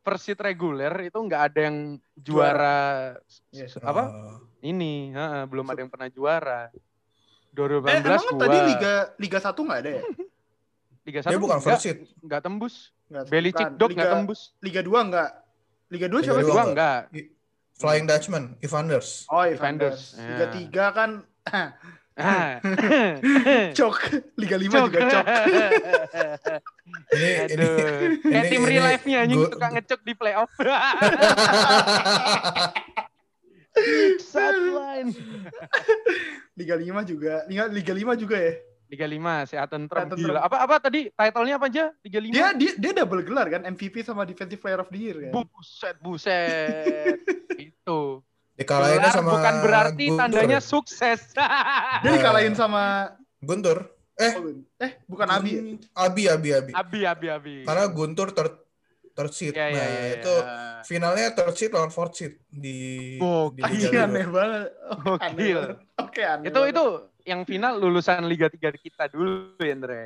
[0.03, 1.77] first seat reguler itu nggak ada yang
[2.17, 3.15] juara,
[3.55, 3.79] Yes.
[3.79, 6.61] apa Uh, ini, heeh, belum ada yang pernah juara.
[6.75, 6.83] Eh,
[7.55, 10.03] 2018 emang gua tadi Liga Liga 1 nggak ada ya?
[11.07, 11.97] Liga dia 1 bukan seat.
[12.21, 12.75] nggak tembus.
[13.79, 14.41] Dog Liga, nggak tembus.
[14.59, 15.31] Liga 2 nggak?
[15.89, 16.53] Liga 2 Liga siapa dua sih?
[16.53, 17.01] Gua nggak.
[17.09, 17.27] enggak.
[17.79, 19.09] Flying Dutchman, Evanders.
[19.31, 20.19] Oh, Defenders.
[20.19, 20.35] Evander.
[20.35, 20.47] Liga
[20.83, 20.91] Ya.
[20.91, 21.11] 3 kan
[22.19, 22.59] Ah.
[23.79, 23.97] cok.
[24.35, 24.85] Liga 5 Cok.
[24.85, 25.25] juga cok.
[27.09, 27.77] Ini ini Aduh.
[28.21, 30.51] Kayak ini- tim ini real life-nya anjing gua- suka ngecok di playoff.
[34.21, 35.11] Sideline.
[36.55, 37.35] Liga 5 juga.
[37.47, 38.53] Liga Liga 5 juga ya.
[38.89, 40.41] Liga 5 sehat tentrem Sehat gila.
[40.41, 41.85] Apa apa tadi title-nya apa aja?
[42.01, 42.33] Liga 5.
[42.33, 45.33] Dia dia dia double gelar kan MVP sama Defensive Player of the Year kan.
[45.37, 47.21] buset buset.
[47.55, 48.25] Itu.
[48.59, 50.65] Dikalahin sama bukan berarti Guntur tandanya ya?
[50.65, 51.21] sukses.
[52.03, 53.87] Dia dikalahin sama Guntur.
[54.19, 54.35] Eh,
[54.83, 55.51] eh bukan Abi.
[55.55, 55.63] ya?
[55.95, 56.73] Abi, Abi, Abi.
[56.75, 57.55] abi abi abi.
[57.63, 58.51] Karena Guntur third,
[59.15, 59.55] third seat.
[59.55, 60.55] ya, ya, nah, ya, itu ya.
[60.83, 63.63] finalnya third seat lawan fourth seat di, Gokil.
[63.63, 64.69] di Liga aneh banget.
[65.07, 65.51] Oh, aneh.
[66.03, 66.51] Oke aneh.
[66.51, 66.75] Itu banget.
[66.75, 66.85] itu
[67.31, 70.03] yang final lulusan Liga 3 kita dulu ya, Andre.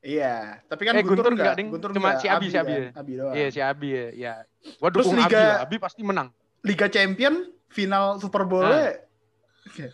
[0.00, 1.54] Iya, tapi kan Eh, Guntur, Guntur enggak.
[1.60, 2.64] Guntur Cuma si Abi, si kan.
[2.64, 2.82] Abi ya.
[2.94, 3.34] Abi doang.
[3.36, 4.06] Iya si Abi ya.
[4.14, 4.34] ya.
[4.80, 5.58] Gua dukung Abi Liga- lah.
[5.66, 6.28] Abi pasti menang.
[6.62, 7.34] Liga Champion
[7.66, 8.92] final Super Bowl Nah.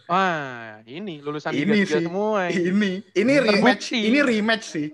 [0.09, 2.03] Wah, ini lulusan Liga Ini 3 sih.
[2.03, 2.49] semua.
[2.49, 2.65] ini.
[2.65, 3.53] ini ini Terbukti.
[3.53, 4.89] rematch ini rematch sih.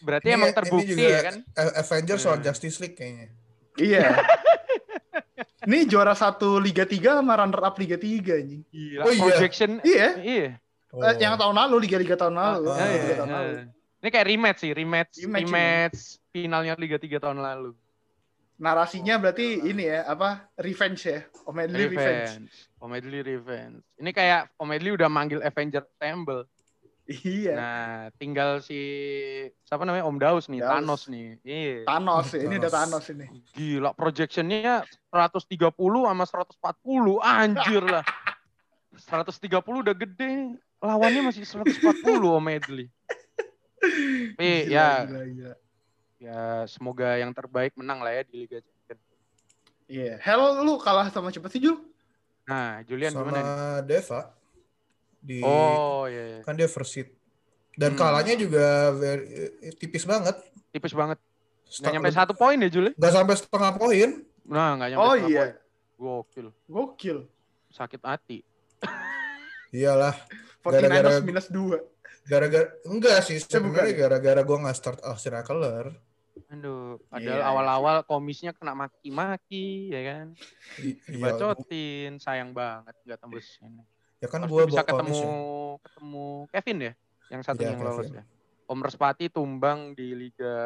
[0.00, 1.36] Berarti Ini- emang ini terbukti juga ya kan?
[1.76, 2.28] Avengers Hmm.
[2.30, 3.28] lawan Justice League kayaknya.
[3.74, 4.04] Iya.
[5.66, 8.62] ini juara satu Liga 3 sama runner up Liga 3 anjing.
[8.66, 9.20] Gila, Oh, iya.
[9.20, 9.70] projection.
[9.82, 10.48] Iya, Iya.
[10.88, 11.02] Oh.
[11.02, 12.70] eh, yang tahun lalu Liga-Liga tahun lalu.
[12.70, 13.52] Ah, Ya, Liga ya, tahun lalu.
[13.98, 15.98] Ini kayak rematch sih, rematch, Rematch rematch,
[16.30, 17.74] finalnya Liga 3 tahun lalu.
[18.54, 20.46] Narasinya berarti ini ya, apa?
[20.54, 21.20] Revenge ya.
[21.44, 22.38] Omedley revenge.
[22.38, 22.54] Revenge.
[22.78, 23.82] Omedley revenge.
[23.98, 26.46] Ini kayak Omedley udah manggil Avenger Assemble.
[27.04, 27.52] Iya.
[27.52, 28.80] Nah, tinggal si
[29.68, 30.70] siapa namanya Om Daus nih, Daus.
[30.72, 31.26] Thanos nih.
[31.44, 31.84] Iya.
[31.84, 32.40] Thanos ya.
[32.48, 33.04] Ini udah Thanos.
[33.04, 33.26] Thanos ini.
[33.52, 35.74] Gila, projectionnya 130
[36.08, 37.20] sama 140.
[37.20, 38.04] Anjir lah.
[38.96, 40.56] 130 udah gede.
[40.80, 42.88] Lawannya masih 140 Om Edley.
[44.38, 45.54] Tapi Gila, ya, gila, gila.
[46.24, 49.02] Ya semoga yang terbaik menang lah ya di Liga Champions.
[49.84, 50.16] Iya.
[50.18, 51.76] Hell lu kalah sama siapa sih Jul?
[52.44, 53.46] Nah, Julian sama gimana nih?
[53.86, 54.20] Deva
[55.20, 56.38] di Oh, iya, iya.
[56.40, 57.08] kan dia first seed.
[57.74, 58.00] Dan Hmm.
[58.00, 59.28] kalahnya juga very-
[59.60, 60.36] eh, tipis banget.
[60.70, 61.18] Tipis banget.
[61.20, 62.90] Nggak Setengah- nyampe satu poin ya, Juli?
[62.94, 64.08] nggak sampai setengah poin.
[64.44, 65.40] Nah, nggak nyampe Oh setengah iya.
[65.42, 65.52] poin.
[65.94, 66.46] Gokil.
[66.66, 67.18] Gokil.
[67.68, 68.38] Sakit hati.
[69.70, 70.14] Iyalah,
[70.60, 71.76] 49ers Gara-gara- minus 2.
[72.24, 75.92] gara-gara enggak sih sebenarnya gara-gara gua nggak start Austin Eckler.
[76.52, 80.26] Aduh, padahal Iya, awal-awal komisnya kena maki-maki, ya kan?
[80.78, 83.82] Iya, Dibacotin, sayang banget nggak tembus ini.
[84.22, 85.28] ya kan gua bisa ketemu ya.
[85.84, 86.92] ketemu Kevin ya,
[87.28, 88.18] yang satu Iya, yang lolos Kevin.
[88.20, 88.24] ya.
[88.64, 90.56] Om Respati tumbang di Liga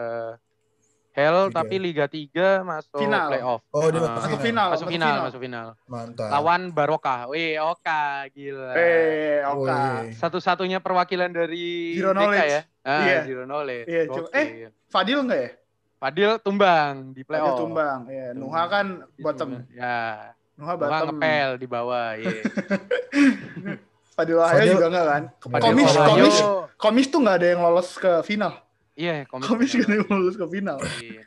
[1.19, 1.57] Hell, Liga.
[1.57, 3.27] tapi Liga 3 masuk Final.
[3.29, 3.61] playoff.
[3.69, 4.15] Oh, dia Ah.
[4.15, 4.39] Masuk final.
[4.39, 4.67] final.
[4.71, 5.67] Masuk final, masuk final.
[5.85, 6.29] Mantap.
[6.31, 7.21] Lawan Barokah.
[7.27, 8.71] Wih, Oka, gila.
[8.73, 9.43] Eh.
[9.43, 10.15] Wih.
[10.15, 12.47] Satu-satunya perwakilan dari Zero DK knowledge.
[12.49, 12.61] ya.
[12.81, 13.19] Ah, Iya.
[13.25, 13.87] Zero knowledge.
[13.87, 14.47] Iya, cuma- eh.
[14.87, 15.51] Fadil enggak ya?
[15.99, 17.59] Fadil tumbang di Fadil playoff.
[17.59, 17.99] tumbang.
[18.07, 19.49] Ya, Nuha kan bottom.
[19.69, 21.07] Ya, Nuha Nuha bottom.
[21.13, 22.31] ngepel di bawah, iya.
[24.15, 25.23] Fadil Wahyu Fadil- juga enggak kan?
[25.41, 26.37] Fadil Komis, komis,
[26.77, 28.53] komis tuh enggak ada yang lolos ke final.
[28.99, 29.47] Iya, komis.
[29.47, 30.79] Komis enggak ada yang lolos ke final.
[30.99, 31.23] Iya.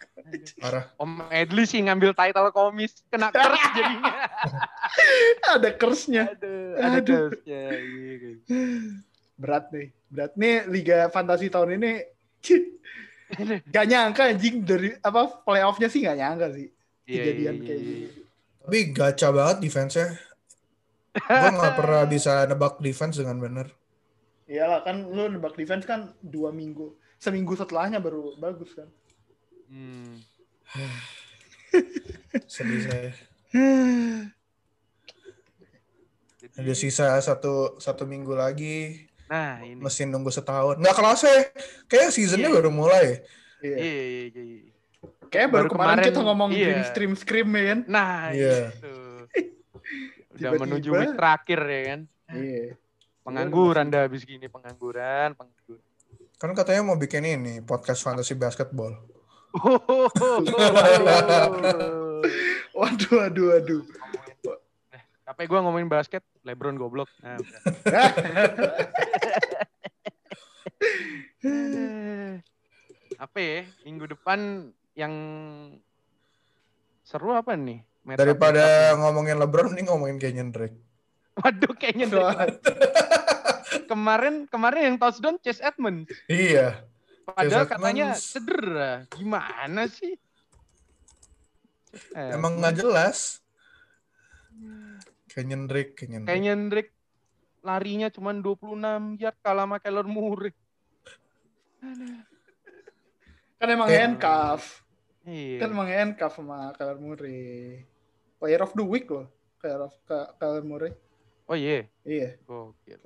[0.60, 0.84] Parah.
[1.00, 4.14] Om Edli sih ngambil title komis kena curse jadinya.
[5.56, 6.24] ada curse-nya.
[6.36, 7.20] Aduh, ada Aduh.
[7.32, 7.64] curse-nya.
[7.72, 8.32] Iya, iya.
[9.40, 9.88] Berat nih.
[10.12, 11.92] Berat nih Liga Fantasi tahun ini.
[13.72, 16.68] Gak nyangka anjing dari apa playoff-nya sih gak nyangka sih.
[17.08, 17.88] Iya, Kejadian iya, kayak iya.
[17.88, 18.08] gini.
[18.62, 20.08] Tapi gacha banget defense-nya.
[21.16, 23.68] Gua nggak pernah bisa nebak defense dengan bener.
[24.52, 27.00] Iyalah kan lu nebak defense kan dua minggu.
[27.22, 28.90] Seminggu setelahnya baru bagus kan.
[29.70, 30.18] Hmm.
[32.50, 33.10] Sedih saya.
[36.42, 39.06] Jadi- Ada sisa satu satu minggu lagi.
[39.30, 39.78] Nah, ini.
[39.80, 40.82] Mesin nunggu setahun.
[40.82, 41.44] Nggak kerasa ya.
[41.88, 42.58] Kayak seasonnya Iya.
[42.58, 43.22] baru mulai.
[43.62, 43.78] Iya.
[43.78, 44.72] Iya, iya, iya, iya.
[45.32, 46.66] Kayak baru, Baru kemarin, kemarin, kita ngomong iya.
[46.66, 47.80] Dream Stream Scream ya kan.
[47.88, 48.58] Nah, Iya.
[48.74, 48.94] itu.
[50.32, 50.64] Udah Tiba-tiba.
[50.66, 52.00] menuju week terakhir ya kan.
[52.34, 52.66] Iya.
[53.22, 55.86] Pengangguran dah habis gini, pengangguran, pengangguran.
[56.42, 58.98] Kan katanya mau bikin ini podcast fantasy basketball.
[62.72, 63.82] Waduh, waduh, waduh.
[65.22, 67.06] Capek gue ngomongin basket, Lebron goblok.
[67.22, 67.38] Nah,
[73.22, 73.62] apa ya?
[73.86, 75.14] Minggu depan yang
[77.06, 77.86] seru apa nih?
[78.02, 80.74] Matchup- Daripada ngomongin LeBron, nih ngomongin Kenyon Drake.
[81.38, 82.58] Waduh, kayaknya dari
[83.82, 86.12] kemarin kemarin yang touchdown Chase Edmonds.
[86.26, 86.84] Iya.
[87.24, 88.26] Padahal Chase katanya Edmonds.
[88.28, 88.92] cedera.
[89.10, 90.14] Gimana sih?
[92.12, 93.40] Eh, Emang nggak jelas.
[95.28, 96.30] Kenyon Drake, Kenyon Drake.
[96.30, 96.92] kayaknya Drake
[97.62, 98.84] larinya cuma 26
[99.16, 100.52] yard kalah sama Kyler Murray.
[103.56, 104.64] Kan emang Kayak- handcuff.
[105.24, 105.58] Iya.
[105.62, 107.86] Kan emang handcuff sama Kyler Murray.
[108.38, 109.30] Player of the week loh.
[109.58, 110.92] Ka- Kyler Murray.
[111.46, 111.86] Oh iya.
[112.02, 112.36] Iya.
[112.44, 113.00] Gokil.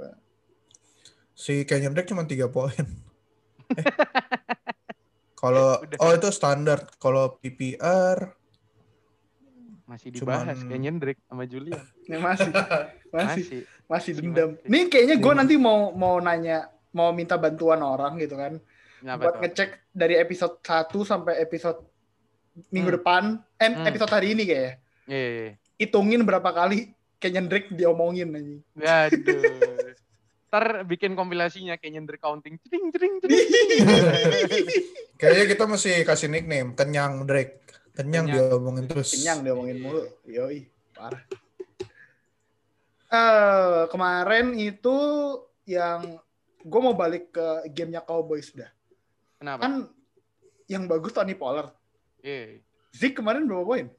[1.35, 2.85] Si Kenyon Drake cuma 3 poin.
[3.65, 3.81] Eh.
[5.35, 6.85] Kalau oh itu standar.
[6.95, 8.29] Kalau PPR
[9.85, 11.81] Masih Cuman- dibahas Kenyon Drake sama Julian.
[12.03, 13.43] Ini masih, masih, Masih.
[13.45, 14.49] masih Masih, dendam.
[14.53, 14.69] masih.
[14.69, 15.39] Nih kayaknya gue Iya.
[15.39, 18.57] nanti mau mau nanya, mau minta bantuan orang gitu kan.
[18.97, 19.41] Kenapa buat tuh?
[19.43, 21.85] ngecek dari episode 1 sampai episode
[22.69, 22.97] minggu Hmm.
[22.97, 23.23] depan,
[23.55, 23.85] eh Hmm.
[23.85, 24.73] episode hari ini kayaknya.
[25.05, 25.51] Iya, iya.
[25.75, 28.61] Hitungin berapa kali Kenyon Drake diomongin anjing.
[28.73, 29.84] Waduh.
[30.55, 32.55] Ntar bikin kompilasinya Kenyon Drake counting.
[32.63, 33.43] Cering, cering, cering.
[35.19, 37.59] kayaknya kita mesti kasih nickname Kenyang Drake.
[37.91, 38.47] Kenyang, Kenyang.
[38.47, 39.19] dia omongin terus.
[39.19, 40.07] Kenyang diomongin mulu.
[40.23, 40.63] Yoi,
[40.95, 41.19] parah.
[43.11, 44.95] Eh, kemarin itu
[45.67, 46.23] yang
[46.63, 48.71] gue mau balik ke gamenya Cowboys dah.
[49.35, 49.59] Kenapa?
[49.59, 49.73] Kan
[50.71, 51.75] yang bagus Tony Pollard.
[52.23, 52.63] Iya.
[52.95, 53.91] Zik kemarin berapa poin?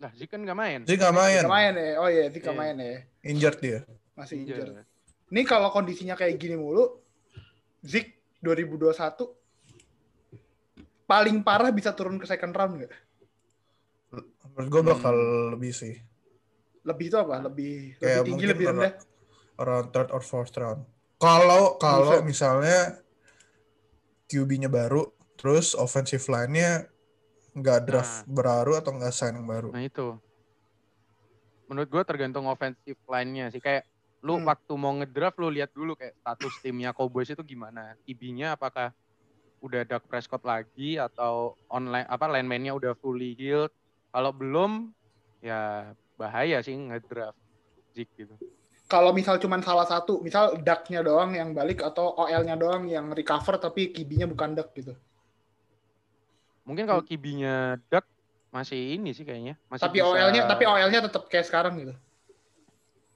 [0.00, 0.80] Lah, Zik kan nggak main.
[0.88, 1.90] Zik nggak main, Gak main ya.
[2.00, 2.60] Oh iya, Zik gak Iya.
[2.64, 2.96] main ya.
[3.28, 3.78] injured dia.
[4.16, 4.56] Masih Iya.
[4.56, 4.91] injured.
[5.32, 7.00] Ini kalau kondisinya kayak gini mulu,
[7.80, 9.32] Zik 2021
[11.08, 12.92] paling parah bisa turun ke second round nggak?
[14.52, 15.56] Menurut gue bakal Hmm.
[15.56, 15.96] lebih sih.
[16.84, 17.40] Lebih itu apa?
[17.40, 18.92] Lebih, lebih Kayak tinggi, mungkin lebih rendah?
[19.56, 20.84] around third or fourth round.
[21.16, 23.00] Kalau kalau misalnya
[24.28, 25.08] QB-nya baru,
[25.40, 26.88] terus offensive line-nya
[27.52, 29.72] nggak draft baru atau nggak sign yang baru.
[29.72, 30.12] Nah itu.
[31.68, 33.60] Menurut gue tergantung offensive line-nya sih.
[33.60, 33.88] Kayak
[34.22, 34.46] lu Hmm.
[34.46, 37.98] waktu mau ngedraft lu lihat dulu kayak status timnya Cowboys itu gimana.
[38.06, 38.94] IB-nya apakah
[39.62, 43.70] udah Dak Prescott lagi atau online apa lineman-nya udah fully healed.
[44.14, 44.94] Kalau belum
[45.42, 47.38] ya bahaya sih ngedraft
[47.94, 48.34] Zeke gitu.
[48.86, 53.56] Kalau misal cuma salah satu, misal duck-nya doang yang balik atau OL-nya doang yang recover
[53.56, 54.92] tapi kibinya bukan duck gitu.
[56.62, 58.06] Mungkin kalau kibinya Dak
[58.52, 59.58] masih ini sih kayaknya.
[59.66, 61.94] Masih Tapi OL-nya tapi OL-nya tetap kayak sekarang gitu.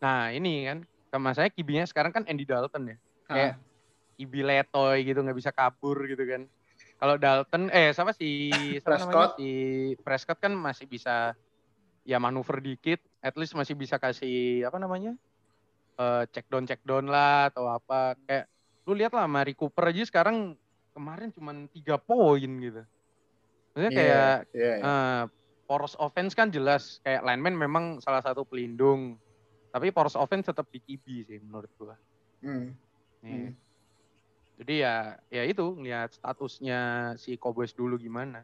[0.00, 0.78] Nah ini kan,
[1.16, 2.96] sama saya kibinya sekarang kan Andy Dalton ya.
[2.96, 3.52] Ah, Kayak
[4.16, 6.48] Ibi letoy gitu nggak bisa kabur gitu kan.
[6.96, 8.28] Kalau Dalton eh sama si?
[8.80, 9.36] Prescott.
[9.36, 9.50] si
[10.00, 11.36] Prescott kan masih bisa
[12.06, 15.12] ya manuver dikit, at least masih bisa kasih apa namanya?
[15.96, 18.16] eh check down check down lah atau apa.
[18.24, 18.48] Kayak
[18.88, 20.56] lu lihat lah Mari Cooper aja sekarang
[20.96, 22.80] kemarin cuma tiga poin gitu.
[23.76, 24.84] Maksudnya Iya, kayak iya, iya.
[24.88, 25.22] eh,
[25.68, 29.20] poros offense kan jelas kayak lineman memang salah satu pelindung.
[29.76, 31.92] Tapi poros offense tetap di QB sih menurut gua.
[32.40, 32.72] Hmm.
[33.20, 33.52] Hmm.
[34.56, 38.40] Jadi ya ya itu ngeliat statusnya si Cowboys dulu gimana.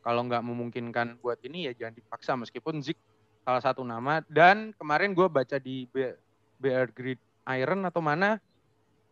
[0.00, 2.96] Kalau nggak memungkinkan buat ini ya jangan dipaksa meskipun Zik
[3.44, 5.84] salah satu nama dan kemarin gue baca di
[6.56, 7.20] BR Grid
[7.52, 8.40] Iron atau mana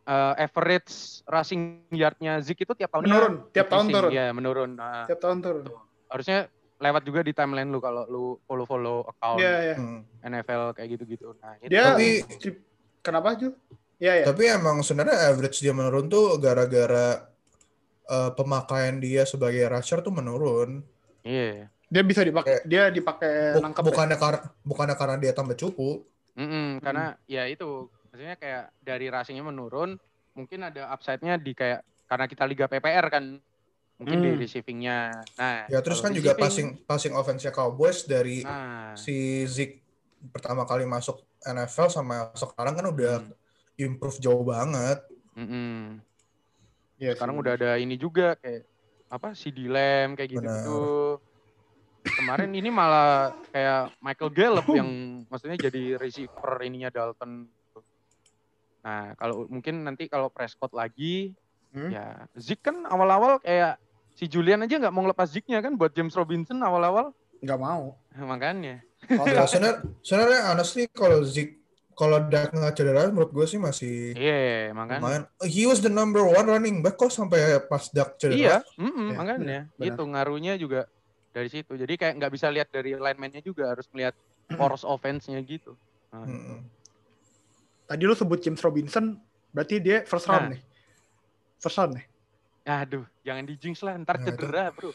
[0.09, 4.09] eh, average rushing yardnya Zik itu tiap tahun Menurun, tiap tahun turun.
[4.09, 4.73] Ya menurun.
[4.73, 5.69] Nah, Tiap tahun turun.
[6.09, 9.77] harusnya lewat juga di timeline lu kalau lu follow-follow account Iya, iya.
[9.77, 10.05] Hmm.
[10.21, 11.33] NFL kayak gitu-gitu.
[11.39, 12.61] Nah, itu Dia Tapi- di-
[13.01, 13.49] kenapa Ju?
[13.97, 14.25] Iya, iya.
[14.25, 17.25] Tapi emang sebenarnya average dia menurun tuh gara-gara
[18.07, 20.85] eh, pemakaian dia sebagai rusher tuh menurun.
[21.23, 21.67] iya.
[21.87, 23.79] Dia bisa dipakai dia dipakai Bu- nangkep.
[23.79, 23.87] ya?
[23.87, 26.03] bukannya karena bukannya karena dia tambah cupu.
[26.35, 29.97] Mm-mm, karena ya itu maksudnya kayak dari rushingnya menurun
[30.33, 33.25] mungkin ada upside-nya di kayak karena kita liga PPR kan
[33.97, 34.41] mungkin di Hmm.
[34.41, 34.99] receiving-nya
[35.35, 39.81] nah Ya terus kan juga passing passing offense-nya Cowboys dari nah si Zeke
[40.33, 43.35] pertama kali masuk NFL sama sekarang kan udah Hmm.
[43.77, 45.05] improve jauh banget.
[45.33, 46.01] mm-mm.
[46.97, 47.43] Iya sekarang sih.
[47.45, 48.65] udah ada ini juga kayak
[49.07, 50.81] apa si Dilem kayak gitu gitu
[52.03, 54.89] kemarin ini malah kayak Michael Gallup yang
[55.31, 57.49] maksudnya jadi receiver ininya Dalton
[58.81, 61.33] nah kalau mungkin nanti kalau Prescott lagi
[61.67, 61.93] Hmm?
[61.93, 63.77] Ya, Zik kan awal-awal kayak
[64.17, 67.13] si Julian aja nggak mau ngelepas Ziknya kan buat James Robinson awal-awal.
[67.39, 68.01] nggak mau.
[68.33, 68.81] Makanya.
[69.07, 71.61] Ya sebenarnya sebenarnya honestly kalau Zeke
[71.93, 75.01] kalau Dak nggak cedera menurut gue sih masih Iya, makanya.
[75.01, 75.23] lumayan.
[75.43, 78.59] He was the number one running back kok sampai pas Dak Iya, cedera.
[78.77, 79.61] mm-mm, Ya, makanya.
[79.73, 79.89] benar.
[79.93, 80.85] Itu ngaruhnya juga
[81.31, 81.73] dari situ.
[81.73, 84.13] Jadi kayak nggak bisa lihat dari lineman-nya juga harus melihat
[84.57, 85.73] poros offense-nya gitu.
[86.11, 86.61] Nah, Mm-mm.
[87.87, 89.17] Tadi lu sebut James Robinson,
[89.51, 90.53] berarti dia first round Nah.
[90.53, 90.63] nih.
[91.57, 92.05] First round nih.
[92.67, 94.91] Aduh, jangan di jinx lah, ntar cedera, Bro.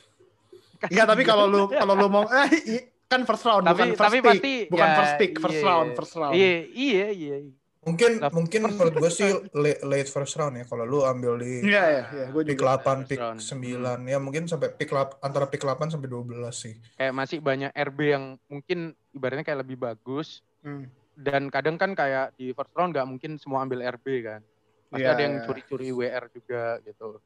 [0.88, 4.18] Iya, tapi kalau lu kalau lu mau eh kan first round Tapi- bukan first tapi
[4.18, 4.28] pick.
[4.28, 5.68] pasti, bukan ya, first pick, first iya.
[5.68, 6.34] round, first round.
[6.34, 7.38] Iya, iya, iya.
[7.82, 11.34] Mungkin Lah, mungkin first- menurut gue sih late, late first round ya kalau lu ambil
[11.38, 12.78] di Iya, iya, iya, gue pick juga.
[12.78, 13.40] 8, First pick round.
[13.42, 16.76] 9 ya mungkin sampai pick 8 antara pick 8 sampai 12 sih.
[16.94, 18.80] Kayak masih banyak RB yang mungkin
[19.12, 20.46] ibaratnya kayak lebih bagus.
[20.62, 20.86] Hmm.
[21.14, 24.42] Dan kadang kan kayak di first round nggak mungkin semua ambil RB kan.
[24.88, 25.46] Pasti Iya, ada yang iya.
[25.46, 27.18] curi-curi WR juga gitu.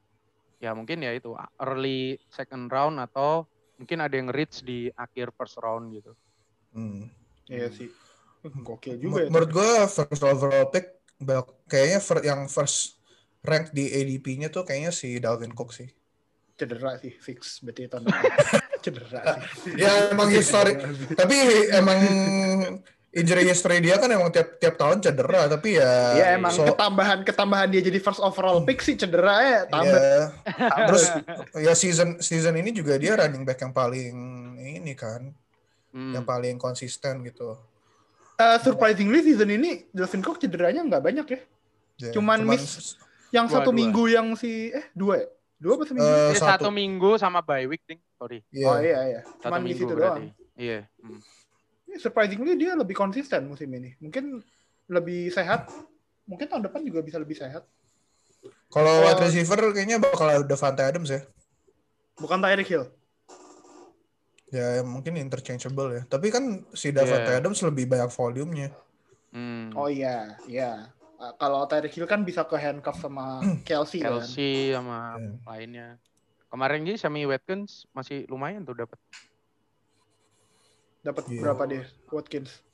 [0.64, 5.60] Ya mungkin ya itu early second round atau mungkin ada yang reach di akhir first
[5.60, 6.16] round gitu.
[6.72, 7.12] Hmm.
[7.48, 7.92] Iya sih.
[8.46, 9.30] Gokil juga ya.
[9.30, 11.02] Menurut gue first overall pick
[11.68, 13.00] kayaknya yang first
[13.46, 15.90] rank di ADP-nya tuh kayaknya si Dalvin Cook sih.
[16.56, 18.32] Cedera sih, fix berarti tahun depan.
[18.80, 19.22] Cedera
[19.60, 19.76] sih.
[19.76, 20.80] Ya emang historik,
[21.20, 21.36] tapi
[21.76, 22.00] emang
[23.16, 27.24] injury history dia kan emang tiap tiap tahun cedera, tapi ya Iya emang so- ketambahan
[27.24, 29.96] ketambahan dia jadi first overall pick sih cedera ya tambah.
[29.96, 30.24] Iya.
[30.86, 31.04] Terus
[31.58, 34.14] ya season season ini juga dia running back yang paling
[34.60, 35.32] ini kan,
[35.90, 36.12] Hmm.
[36.12, 37.56] yang paling konsisten gitu.
[38.36, 41.40] Eh, surprisingly season ini Delvin Cook cederanya nggak banyak ya.
[41.98, 43.00] Ya, Cuman miss-
[43.32, 43.78] Yang Dua, satu dua.
[43.78, 45.28] minggu yang si eh dua ya?
[45.56, 46.04] Dua apa seminggu?
[46.06, 46.48] Ini satu.
[46.48, 48.44] satu minggu sama bye week ding, sorry.
[48.50, 48.66] Iya.
[48.66, 49.22] Oh iya iya.
[49.26, 50.24] Satu Cuman di minggu berarti.
[50.24, 50.24] doang.
[50.56, 50.80] Iya.
[51.00, 51.20] hmm.
[51.96, 53.96] Surprisingly dia lebih konsisten musim ini.
[54.00, 54.44] Mungkin
[54.88, 55.72] lebih sehat.
[56.26, 57.64] Mungkin tahun depan juga bisa lebih sehat.
[58.70, 59.04] Kalau Oh.
[59.06, 61.22] wide receiver kayaknya bakal ada Devante Adams ya.
[62.16, 62.86] Bukan Tyreek Hill.
[64.54, 66.02] Ya mungkin interchangeable ya.
[66.06, 67.40] Tapi kan si Devante Iya.
[67.42, 68.70] Adams lebih banyak volumenya.
[69.34, 69.74] Hmm.
[69.76, 70.94] Oh iya, iya.
[71.16, 74.22] Uh, kalau Tyreek Hill kan bisa ke handcuff sama Kelsey, kan.
[74.22, 75.32] Kelsey sama Iya.
[75.44, 75.88] lainnya.
[76.48, 78.96] Kemarin sih Sammy Watkins masih lumayan tuh dapat
[81.06, 81.42] Dapat Iya.
[81.46, 82.66] berapa dia Watkins?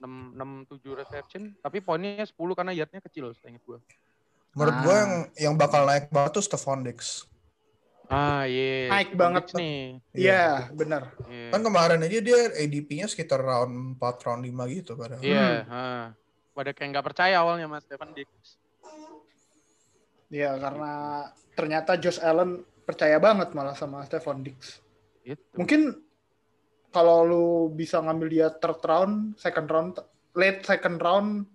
[0.00, 3.78] 6 6 7 reception, tapi poinnya 10 karena yardnya kecil seingat gua.
[4.54, 4.80] Menurut Ah.
[4.80, 7.26] gue yang yang bakal naik banget tuh Stephon Diggs.
[8.06, 8.88] Ah, iya.
[8.88, 9.78] Naik Stephon banget Diggs nih.
[10.14, 11.02] Iya, benar.
[11.26, 11.50] Iya.
[11.50, 15.20] Kan kemarin aja dia ADP-nya sekitar round 4, round 5 gitu padahal.
[15.20, 15.72] Iya, Hmm.
[15.74, 16.06] ah.
[16.54, 18.56] Pada kayak nggak percaya awalnya Mas Stefan Diggs.
[20.30, 20.92] Iya, karena
[21.52, 24.78] ternyata Josh Allen percaya banget malah sama Stephon Diggs.
[25.22, 25.42] Gitu.
[25.54, 26.03] Mungkin
[26.94, 29.98] kalau lu bisa ngambil dia third round, second round,
[30.32, 31.50] late second round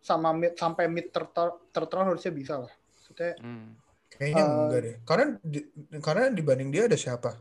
[0.00, 1.30] sama mid sampai mid third,
[1.70, 2.72] third round harusnya bisa lah.
[2.92, 3.78] Maksudnya Hmm.
[4.10, 4.50] Kayaknya Eh.
[4.50, 4.96] enggak deh.
[5.00, 7.38] Karena di- karena dibanding dia ada siapa?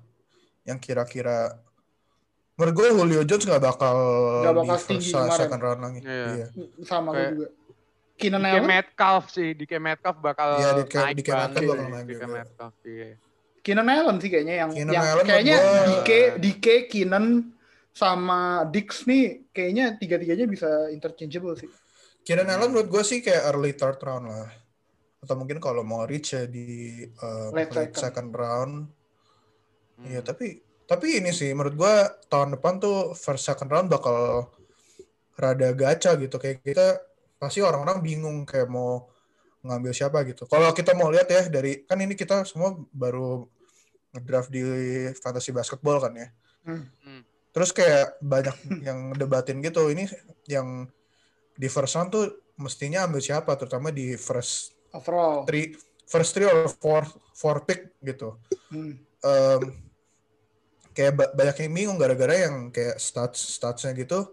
[0.64, 1.58] Yang kira-kira
[2.54, 3.98] menurut gue Julio Jones nggak bakal,
[4.46, 5.34] Nggak bakal di first, kemarin.
[5.36, 6.00] second round lagi.
[6.00, 6.26] Iya.
[6.30, 6.48] Iya.
[6.84, 7.50] sama gue Kayak- juga.
[8.14, 12.06] Keenan DK Allen, Metcalf sih, DK Metcalf bakal Iya, DK naik DK Metcalf bakal naik
[12.06, 12.26] juga.
[12.28, 13.16] Metcalf, iya.
[13.62, 17.26] Keenan Allen sih kayaknya yang Keenan yang Allen kayaknya DK DK Keenan
[17.94, 21.70] sama Dix nih kayaknya tiga-tiganya bisa interchangeable sih.
[22.24, 24.50] Keenan Allen menurut gue sih kayak early third round lah.
[25.20, 28.00] Atau mungkin kalau mau reach ya di uh, Late second.
[28.00, 28.74] second round.
[30.00, 30.06] Hmm.
[30.08, 34.50] Iya, tapi tapi ini sih menurut gua tahun depan tuh first second round bakal
[35.38, 36.98] rada gacha gitu kayak kita
[37.38, 39.06] pasti orang-orang bingung kayak mau
[39.62, 40.48] ngambil siapa gitu.
[40.48, 43.44] Kalau kita mau lihat ya dari kan ini kita semua baru
[44.10, 44.64] ngedraft di
[45.16, 46.28] fantasy basketball kan ya.
[46.64, 46.88] Hmm.
[47.04, 47.22] Hmm.
[47.50, 48.56] Terus kayak banyak
[48.88, 50.08] yang debatin gitu ini
[50.46, 50.88] yang
[51.54, 55.44] di first round tuh mestinya ambil siapa terutama di first Overall.
[55.44, 58.36] three first three or four four pick gitu
[58.70, 58.96] Hmm.
[59.26, 59.62] em,
[60.92, 64.30] kayak ba- banyak yang bingung gara-gara yang kayak stats statsnya gitu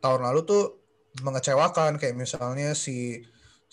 [0.00, 0.64] tahun lalu tuh
[1.20, 3.22] mengecewakan kayak misalnya si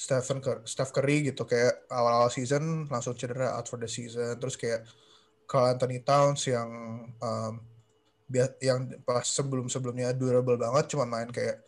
[0.01, 4.81] Stephen Steph Curry gitu kayak awal-awal season langsung cedera out for the season terus kayak
[5.45, 6.69] Carl Anthony Towns yang
[8.25, 11.61] bia- yang pas sebelum-sebelumnya durable banget cuma main kayak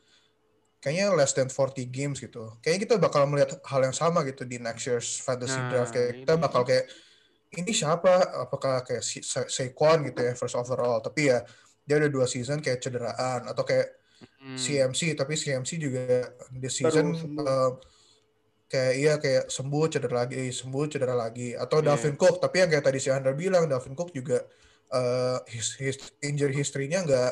[0.80, 2.58] kayaknya less than 40 games gitu.
[2.60, 6.12] Kayaknya kita bakal melihat hal yang sama gitu di next year's fantasy Nah, draft kayak
[6.24, 6.86] kita bakal kayak
[7.54, 8.44] ini siapa?
[8.44, 11.00] Apakah kayak Sa- Saquon gitu ya first overall?
[11.00, 11.46] Tapi ya
[11.84, 14.00] dia ada dua season kayak cederaan atau kayak
[14.40, 14.56] Hmm.
[14.56, 17.72] CMC tapi CMC juga di season sembuh.
[18.74, 21.86] Eh, kayak iya kayak sembuh cedera lagi sembuh cedera lagi atau Iya.
[21.88, 24.42] Dalvin Cook tapi yang kayak tadi si Andra bilang Dalvin Cook juga
[24.90, 27.32] eh his, his- injury history-nya nggak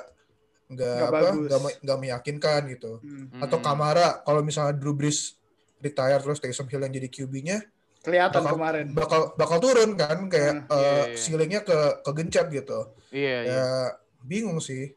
[0.71, 3.27] nggak apa nggak me- nggak meyakinkan gitu Hmm.
[3.39, 3.65] atau Hmm.
[3.65, 5.33] Kamara kalau misalnya Drew Brees
[5.77, 7.57] retire terus Taysom Hill yang jadi QB-nya
[8.01, 8.85] Kelihatan bakal kemarin.
[8.91, 11.15] bakal bakal turun kan kayak Hmm, eh, iya, iya.
[11.15, 12.79] ceilingnya ke kegencet gitu
[13.11, 13.51] Iya, iya.
[13.51, 13.65] ya
[14.21, 14.93] bingung sih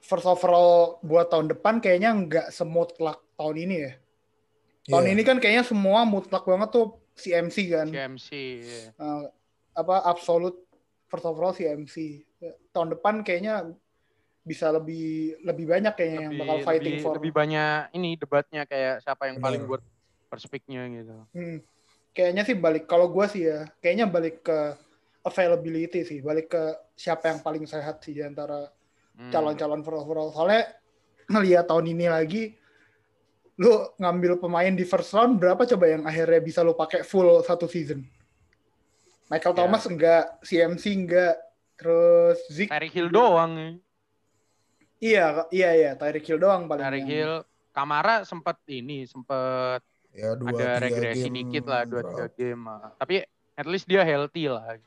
[0.00, 3.92] First overall buat tahun depan kayaknya nggak semutlak tahun ini ya.
[4.90, 5.12] Tahun Iya.
[5.12, 7.86] ini kan kayaknya semua mutlak banget tuh CMC kan.
[7.86, 8.28] CMC.
[8.58, 8.82] iya.
[8.92, 9.24] Eh,
[9.72, 10.58] apa absolute
[11.06, 12.26] first overall CMC.
[12.70, 13.70] Tahun depan kayaknya
[14.40, 17.12] bisa lebih lebih banyak kayaknya yang bakal fighting lebih, for.
[17.14, 19.84] lebih banyak ini debatnya kayak siapa yang paling buat
[20.26, 21.16] first pick-nya gitu.
[21.30, 21.58] Hmm.
[22.10, 24.58] Kayaknya sih balik kalau gue sih ya, kayaknya balik ke
[25.20, 26.62] availability sih, balik ke
[26.96, 28.66] siapa yang paling sehat sih di antara
[29.10, 29.28] Hmm.
[29.28, 30.32] calon-calon first overall.
[30.32, 30.72] Soalnya
[31.30, 32.56] ngelihat tahun ini lagi,
[33.60, 37.68] lu ngambil pemain di first round berapa coba yang akhirnya bisa lu pakai full satu
[37.68, 38.00] season?
[39.28, 39.58] Michael Ya.
[39.60, 41.36] Thomas enggak, CMC enggak,
[41.76, 43.52] terus Zeke Tyreek Hill doang.
[43.52, 43.70] ya.
[44.98, 46.80] iya iya iya Tyreek Hill doang paling.
[46.82, 47.34] Tyreek Hill,
[47.70, 52.64] Kamara sempet ini sempet ya dua ada regresi game dikit lah dua tiga game.
[52.66, 52.90] ah.
[52.96, 53.22] Tapi
[53.54, 54.80] at least dia healthy lah.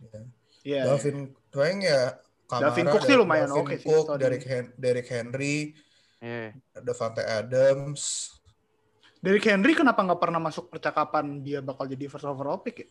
[0.62, 0.90] Iya.
[0.90, 4.42] Davin Dwayne ya Kamara, Davin Cook sih lumayan oke sih Cook, ini.
[4.44, 5.58] Hen- Derrick Henry,
[6.20, 6.58] Iya.
[6.80, 8.33] Devante Adams.
[9.24, 12.88] Derrick Henry kenapa nggak pernah masuk percakapan dia bakal jadi first overall pick ya?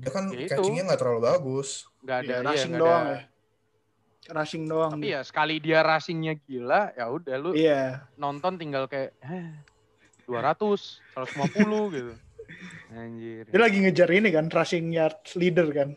[0.00, 1.86] Dia kan Ya catchingnya nggak terlalu bagus.
[2.02, 3.14] Nggak ada Iya, iya, rushing nggak doang ada.
[3.14, 3.20] ya.
[4.30, 4.90] Rushing doang.
[4.98, 8.02] Tapi ya sekali dia rushingnya gila, ya udah lu Iya.
[8.16, 9.54] nonton tinggal kayak eh,
[10.26, 12.12] 200, 150 gitu.
[12.90, 13.44] Anjir.
[13.46, 15.94] Dia lagi ngejar ini kan, rushing yards leader kan.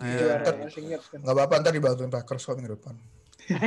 [0.00, 0.40] Iya.
[0.72, 1.20] Yards kan.
[1.20, 2.96] Nggak apa-apa ntar dibantuin Packers kok minggu depan.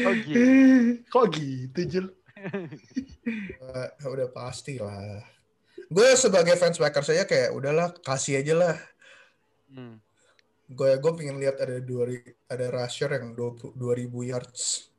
[0.00, 0.40] Oh, gitu.
[1.12, 2.06] Kok gitu, Jul?
[4.14, 5.20] Udah pasti lah.
[5.90, 8.76] Gue sebagai fans Packers aja kayak udahlah kasih aja lah.
[9.70, 9.98] Hmm.
[10.70, 12.14] Gue gue pengen lihat ada dua
[12.46, 14.90] ada rusher yang 20 2000 yards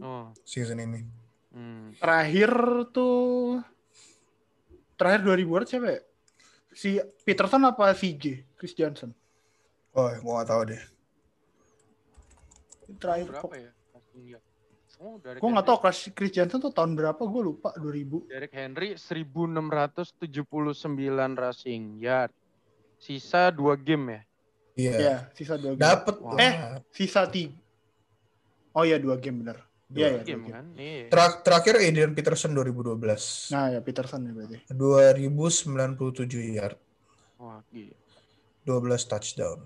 [0.00, 0.32] Oh.
[0.48, 1.04] season ini.
[1.52, 1.92] Hmm.
[2.00, 2.48] Terakhir
[2.96, 3.60] tuh
[4.96, 6.00] terakhir 2000 yard siapa ya?
[6.72, 6.96] Si
[7.28, 8.56] Peterson apa VJ?
[8.56, 9.12] Chris Johnson.
[9.92, 10.82] Oh, gua nggak tahu deh.
[12.96, 13.70] Terakhir Berapa ya?
[15.02, 18.22] Oh, Gue nggak tahu Chris, Chris Johnson tuh tahun berapa, gue lupa 2000.
[18.30, 19.98] Derek Henry 1679
[21.34, 22.30] rushing yard.
[23.02, 24.20] Sisa dua game ya.
[24.72, 24.94] Iya.
[24.94, 25.82] Iya, sisa dua game.
[25.82, 26.14] Dapet.
[26.22, 26.38] Wah.
[26.38, 26.54] Eh.
[26.94, 27.58] Sisa tiga.
[28.72, 29.58] Oh iya dua game bener.
[29.90, 30.22] Iya Dua iya.
[30.22, 30.54] game game.
[30.54, 30.66] kan?
[30.78, 31.04] Iya.
[31.10, 33.50] Terak- terakhir Adrian Peterson 2012.
[33.52, 34.58] Nah ya Peterson ya berarti.
[34.70, 36.78] 2097 yard,
[37.36, 37.96] Wah, gila.
[38.64, 39.58] 12 touchdown.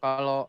[0.00, 0.48] Kalau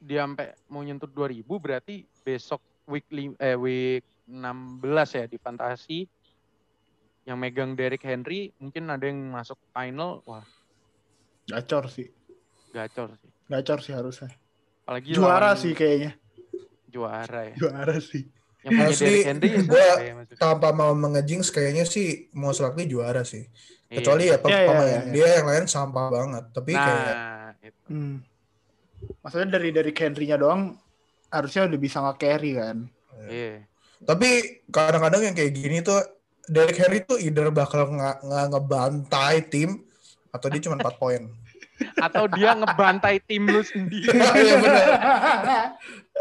[0.00, 4.82] dia sampai mau nyentuh 2000 berarti besok week lim- eh week 16
[5.14, 6.04] ya di fantasi
[7.22, 10.42] yang megang Derrick Henry mungkin ada yang masuk final wah
[11.46, 12.10] Gacor sih.
[12.70, 14.30] gacor sih Gacor sih harusnya.
[14.82, 16.14] apalagi Juara lawan sih kayaknya.
[16.86, 18.26] juara ya Juara sih.
[18.60, 20.38] yang punya Asli, Derrick Henry ya siapa ya maksudnya?
[20.38, 23.48] Tanpa mau mengejings kayaknya sih most likely juara sih.
[23.88, 23.96] Iya.
[23.96, 25.10] Kecuali ya Iya, iya, pemain iya, iya.
[25.10, 26.44] dia yang lain sampah banget.
[26.52, 27.84] Tapi kayak nah itu.
[27.88, 28.16] Hmm.
[29.18, 30.76] Maksudnya dari dari Henry-nya doang
[31.30, 32.76] harusnya udah bisa nge-carry kan.
[33.26, 33.62] iya
[34.00, 34.28] tapi
[34.68, 36.00] kadang-kadang yang kayak gini tuh
[36.44, 39.84] Derek Henry tuh either bakal nggak nggak ngebantai tim
[40.30, 41.22] atau dia cuma 4 poin.
[42.06, 44.08] atau dia ngebantai tim lu sendiri
[44.40, 44.86] Iya benar.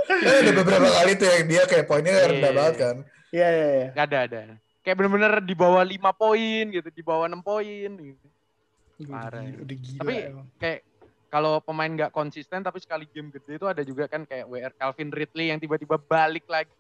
[0.05, 2.27] Kan ada beberapa kali tuh yang dia kayak poinnya Iya.
[2.27, 2.95] rendah banget kan.
[3.29, 3.87] Iya iya iya.
[3.91, 4.39] Gak ada ada
[4.79, 8.25] kayak bener-bener di bawah 5 poin gitu di bawah 6 poin gitu.
[8.99, 9.57] Udah Parah gila, ya.
[9.59, 10.47] udah gila Tapi- emang.
[10.57, 10.79] kayak
[11.29, 15.09] kalau pemain nggak konsisten tapi sekali game gede itu ada juga kan kayak WR Calvin
[15.09, 16.73] Ridley yang tiba-tiba balik lagi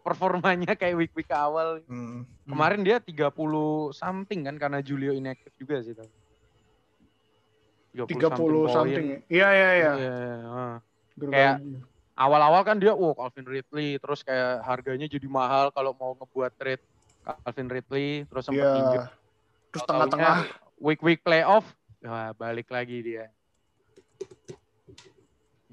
[0.00, 1.82] performanya kayak week-week awal.
[1.84, 2.24] Hmm.
[2.46, 3.34] Kemarin dia 30
[3.92, 5.92] something kan karena Julio inactive juga sih.
[5.92, 6.08] tapi.
[7.92, 8.70] 30 poin.
[8.70, 9.06] something.
[9.06, 9.18] ya.
[9.28, 9.92] Iya iya iya.
[9.92, 10.74] Iya, heeh.
[11.16, 11.34] Berbagi.
[11.36, 11.60] Kayak-
[12.20, 16.84] Awal-awal kan dia, wow Calvin Ridley, terus kayak harganya jadi mahal kalau mau ngebuat trade
[17.24, 18.76] Calvin Ridley, terus sempat Iya.
[18.76, 19.08] injured.
[19.72, 20.36] Terus tengah-tengah
[20.76, 21.64] week-week playoff,
[22.04, 23.32] wah balik lagi dia.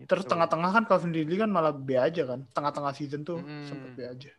[0.08, 2.46] Terus tengah-tengah kan Calvin Ridley kan malah B aja kan.
[2.54, 3.66] Tengah-tengah season tuh Mm.
[3.68, 4.32] sempet B aja.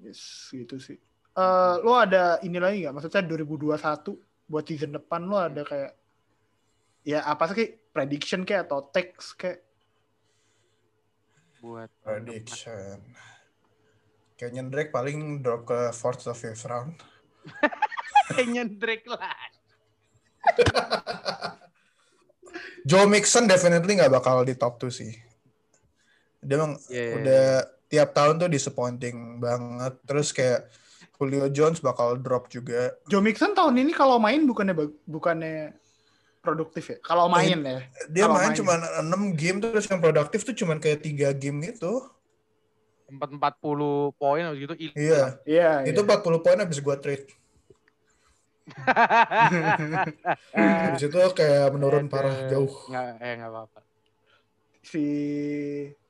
[0.00, 0.96] Yes, gitu sih.
[1.34, 2.94] Eh lo ada ini lagi nggak?
[2.94, 5.92] Maksudnya 2021 buat season depan lo ada kayak
[7.04, 9.60] ya apa sih kayak prediction kayak atau text kayak
[11.60, 11.90] buat.
[12.04, 13.00] Prediction.
[14.34, 16.98] Kayaknya Drake paling drop ke fourth atau fifth round.
[18.34, 19.36] Kayaknya Drake lah.
[22.84, 25.12] Joe Mixon definitely nggak bakal di top 2 sih.
[26.44, 27.08] Dia emang Iya.
[27.16, 27.44] udah
[27.88, 29.96] tiap tahun tuh disappointing banget.
[30.04, 30.68] Terus kayak
[31.16, 32.92] Julio Jones bakal drop juga.
[33.08, 34.76] Joe Mixon tahun ini kalau main bukannya
[35.08, 35.72] bukannya
[36.44, 36.96] produktif ya?
[37.00, 37.80] Kalau main ya.
[38.12, 38.56] Dia main, main.
[38.56, 42.04] cuma 6 game terus yang produktif tuh cuma kayak 3 game gitu.
[43.08, 44.74] Sempat 40 poin habis gitu.
[44.92, 45.40] Iya.
[45.48, 45.88] Iya.
[45.88, 46.20] Itu iya.
[46.20, 47.32] 40 poin habis gua trade.
[50.54, 52.70] Habis itu kayak menurun parah jauh.
[52.88, 53.80] Nggak, eh nggak apa-apa.
[54.84, 55.04] si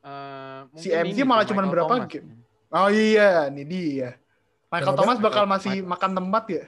[0.04, 2.28] Eh, Si mungkin MC ini malah Michael berapa game?
[2.68, 4.18] Oh iya, ini dia.
[4.68, 5.00] Michael Kenapa?
[5.00, 6.64] Thomas bakal masih Michael- makan tempat ya?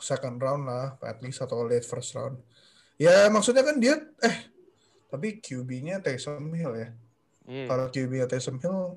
[0.00, 2.40] Second round lah, at least atau late first round.
[2.96, 4.36] Ya maksudnya kan dia eh
[5.10, 6.88] tapi QB-nya Taysom Hill ya.
[7.44, 7.66] Iya.
[7.68, 8.96] Kalau QB Taysom Hill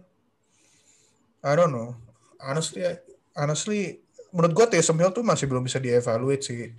[1.41, 1.99] I don't know.
[2.39, 2.85] Honestly
[3.33, 4.02] honestly
[4.33, 6.73] menurut gua Taysom Hill tuh masih belum bisa dievaluate sih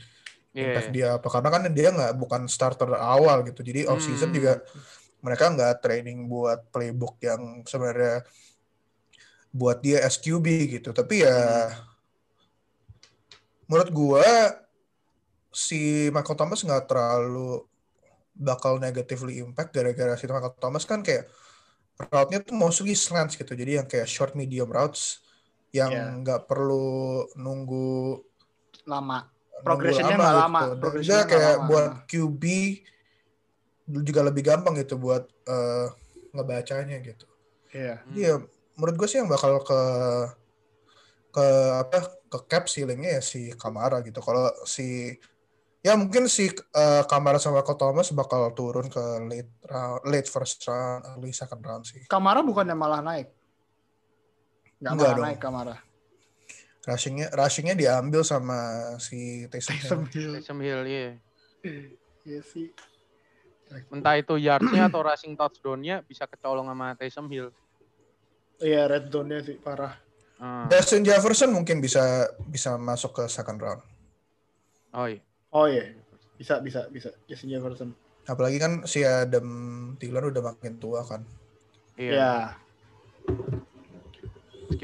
[0.54, 0.70] Iya.
[0.70, 3.66] impact dia apa karena kan dia nggak bukan starter awal gitu.
[3.66, 4.38] Jadi off season Hmm.
[4.38, 4.52] juga
[5.18, 8.22] mereka nggak training buat playbook yang sebenarnya
[9.50, 10.46] buat dia SQB
[10.78, 10.94] gitu.
[10.94, 11.74] Tapi ya
[13.66, 14.26] menurut gua
[15.50, 17.66] si Michael Thomas nggak terlalu
[18.34, 21.30] bakal negatively impact gara-gara si Michael Thomas kan kayak
[21.98, 23.54] route-nya tuh mostly slants gitu.
[23.54, 25.22] Jadi yang kayak short medium routes
[25.74, 26.04] yang Iya.
[26.22, 28.22] nggak perlu nunggu
[28.86, 29.26] Lama.
[29.26, 30.70] nunggu Progressionnya nggak lama, gitu.
[30.70, 31.66] Dan progressionnya juga nggak kayak lama.
[31.66, 32.42] buat QB
[34.06, 35.86] juga lebih gampang gitu buat eh,
[36.32, 37.26] ngebacanya gitu.
[37.74, 37.94] Iya.
[38.00, 38.14] Hmm.
[38.14, 38.34] Iya,
[38.78, 39.80] menurut gue sih yang bakal ke
[41.34, 41.46] ke
[41.82, 41.98] apa
[42.30, 44.22] ke cap ceilingnya ya si Kamara gitu.
[44.22, 45.10] Kalau si
[45.82, 50.62] ya mungkin si eh, Kamara sama Michael Thomas bakal turun ke late round, late first
[50.70, 52.06] round, early second round sih.
[52.06, 53.28] Kamara bukannya malah naik?
[54.80, 55.24] Nggak Enggak dong.
[55.26, 55.76] naik Kamara.
[56.84, 58.58] Rushingnya rushingnya diambil sama
[59.00, 59.80] si Taysom Hill.
[59.80, 60.32] Taysom Hill.
[60.36, 61.08] Taysom Hill, iya.
[62.24, 62.68] Iya sih.
[63.88, 67.48] Entah itu yardnya atau rushing touchdown-nya bisa kecolong sama Taysom Hill.
[68.60, 69.96] Iya, red zone-nya sih parah.
[70.38, 70.68] Hmm.
[70.68, 73.80] Justin Jefferson mungkin bisa bisa masuk ke second round.
[74.92, 75.22] Oh iya.
[75.50, 75.94] Oh iya.
[76.36, 77.10] Bisa, bisa, bisa.
[77.24, 77.90] Justin Jefferson.
[78.28, 79.46] Apalagi kan si Adam
[79.96, 81.24] Thielen udah makin tua kan.
[81.96, 82.12] Iya.
[82.12, 82.34] Iya.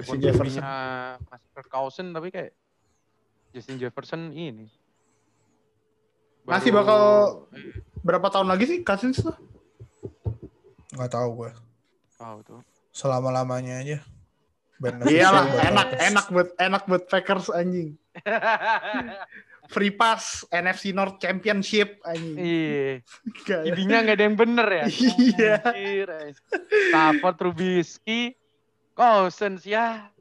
[0.00, 2.52] Meskipun Si masih Cousins tapi kayak
[3.50, 4.66] Justin Jefferson ini.
[6.42, 9.36] Masih Baru- bakal- Eh, Berapa tahun lagi sih Cousins tuh?
[10.90, 11.50] Nggak tahu gue.
[12.16, 12.60] tahu tuh.
[12.90, 13.98] Selama-lamanya aja.
[14.76, 16.00] Beneficial Iyalah, buat enak, Packers.
[16.02, 17.88] enak buat enak buat Packers anjing.
[19.70, 22.34] Free pass NFC North Championship anjing.
[22.34, 22.90] Iya.
[23.44, 23.70] Gak ya.
[23.70, 24.84] Ibinya nggak ada yang bener ya.
[25.28, 25.54] Iya.
[26.88, 28.34] Stafford, Trubisky,
[29.00, 30.12] Cousins ya.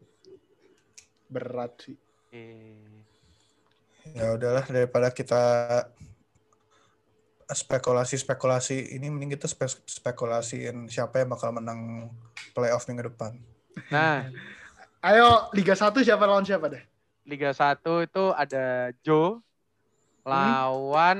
[1.28, 2.00] Berat sih.
[2.32, 2.80] Eh,
[4.16, 5.38] Ya udahlah daripada kita
[7.46, 12.08] spekulasi-spekulasi ini mending kita spe- spekulasiin siapa yang bakal menang
[12.56, 13.36] playoff minggu depan.
[13.92, 14.32] Nah,
[15.04, 16.84] Ayo Liga 1 siapa lawan siapa deh?
[17.28, 19.44] Liga 1 itu ada Joe
[20.24, 21.20] lawan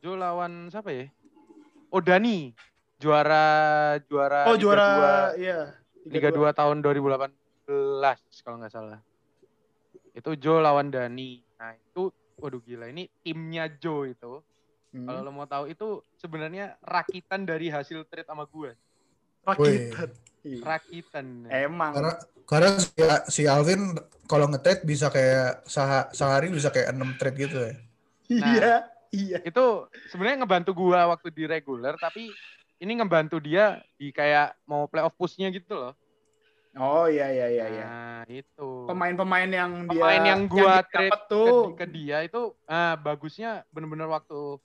[0.00, 1.06] Joe lawan siapa ya?
[1.92, 2.52] Oh Dani
[3.00, 4.88] juara juara Oh Liga juara
[5.32, 5.60] 2 iya.
[6.08, 7.68] Liga 2 tahun 2018
[8.44, 9.00] kalau nggak salah.
[10.16, 11.44] Itu Joe lawan Dani.
[11.60, 12.08] Nah, itu
[12.40, 14.40] waduh gila ini timnya Joe itu.
[14.90, 15.06] Hmm.
[15.06, 18.74] Kalau lo mau tahu itu sebenarnya rakitan dari hasil trade sama gue.
[19.46, 20.10] Rakitan.
[20.40, 20.62] Iya.
[20.64, 21.26] Rakitan.
[21.52, 21.92] Emang.
[21.94, 22.14] Karena
[22.48, 22.90] karena si,
[23.30, 23.94] si Alvin
[24.26, 27.74] kalau nge-trade bisa kayak seha- sehari bisa kayak 6 trade gitu ya.
[28.30, 28.74] Iya.
[29.10, 29.38] Iya.
[29.42, 32.30] Itu sebenarnya ngebantu gua waktu di reguler tapi
[32.80, 35.94] ini ngebantu dia di kayak mau playoff push-nya gitu loh.
[36.78, 37.86] Oh iya iya iya iya.
[37.86, 38.88] Nah, itu.
[38.88, 41.74] Pemain-pemain yang dia Pemain yang gua dia trade tuh.
[41.76, 44.56] ke, ke dia itu ah, bagusnya bener-bener waktu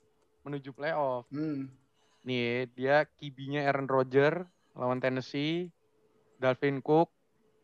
[0.46, 1.26] menuju playoff.
[1.28, 1.68] Hmm.
[2.22, 4.46] Nih, dia kibinya Aaron Rodgers
[4.76, 5.72] lawan Tennessee,
[6.36, 7.10] Dalvin Cook,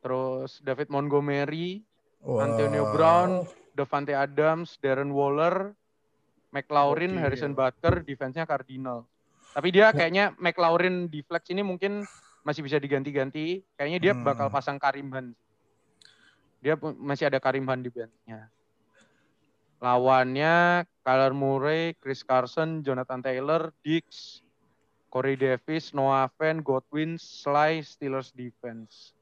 [0.00, 1.84] terus David Montgomery,
[2.24, 2.48] Wah.
[2.48, 3.44] Antonio Brown,
[3.76, 5.76] Devante Adams, Darren Waller,
[6.50, 7.22] McLaurin, Gokil.
[7.22, 9.06] Harrison Butker, defense-nya Cardinal.
[9.52, 12.04] Tapi dia kayaknya McLaurin di flex ini mungkin
[12.42, 13.60] masih bisa diganti-ganti.
[13.76, 14.24] Kayaknya dia Hmm.
[14.24, 15.36] bakal pasang Karim Hunt.
[16.62, 18.48] Dia masih ada Karim Hunt di benchnya.
[19.82, 24.38] Lawannya Kyler Murray, Chris Carson, Jonathan Taylor, Dix,
[25.10, 29.12] Corey Davis, Noah Fant, Godwin, Sly, Steelers defense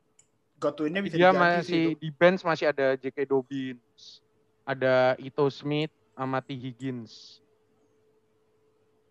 [0.61, 2.01] Godwinnya bisa dia masih itu.
[2.05, 3.25] di bench masih ada J.K.
[3.25, 4.21] Dobbins,
[4.69, 6.53] ada Ito Smith, sama T.
[6.53, 7.40] Higgins.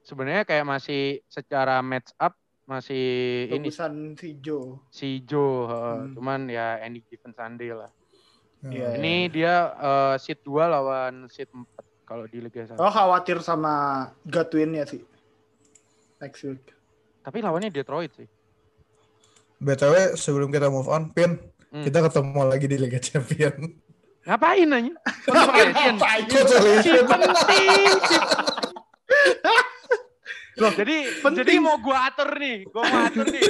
[0.10, 2.34] Sebenarnya kayak masih secara match up
[2.66, 3.02] masih
[3.48, 4.78] ini Bagusan si Joe.
[4.90, 5.98] si Joe, heeh.
[6.00, 6.14] Hmm.
[6.14, 7.90] cuman ya any given Sunday lah.
[8.62, 11.66] Iya, Ini dia eh, seat 2 lawan seat 4
[12.04, 12.76] kalau di Liga 1.
[12.76, 15.02] Oh khawatir sama Godwinnya sih.
[16.18, 16.62] Next week.
[17.22, 18.26] Tapi lawannya Detroit sih.
[19.60, 21.38] BTW sebelum kita move on, Pin,
[21.70, 21.86] Hmm.
[21.86, 23.54] kita ketemu lagi di Liga Champion.
[24.26, 24.94] Ngapain nanya?
[25.22, 25.96] Consolation.
[26.28, 27.04] Consolation.
[27.06, 27.34] penting
[28.10, 28.20] sih.
[30.60, 31.40] Loh, jadi penting.
[31.40, 33.42] jadi mau gua atur nih, gua mau atur nih.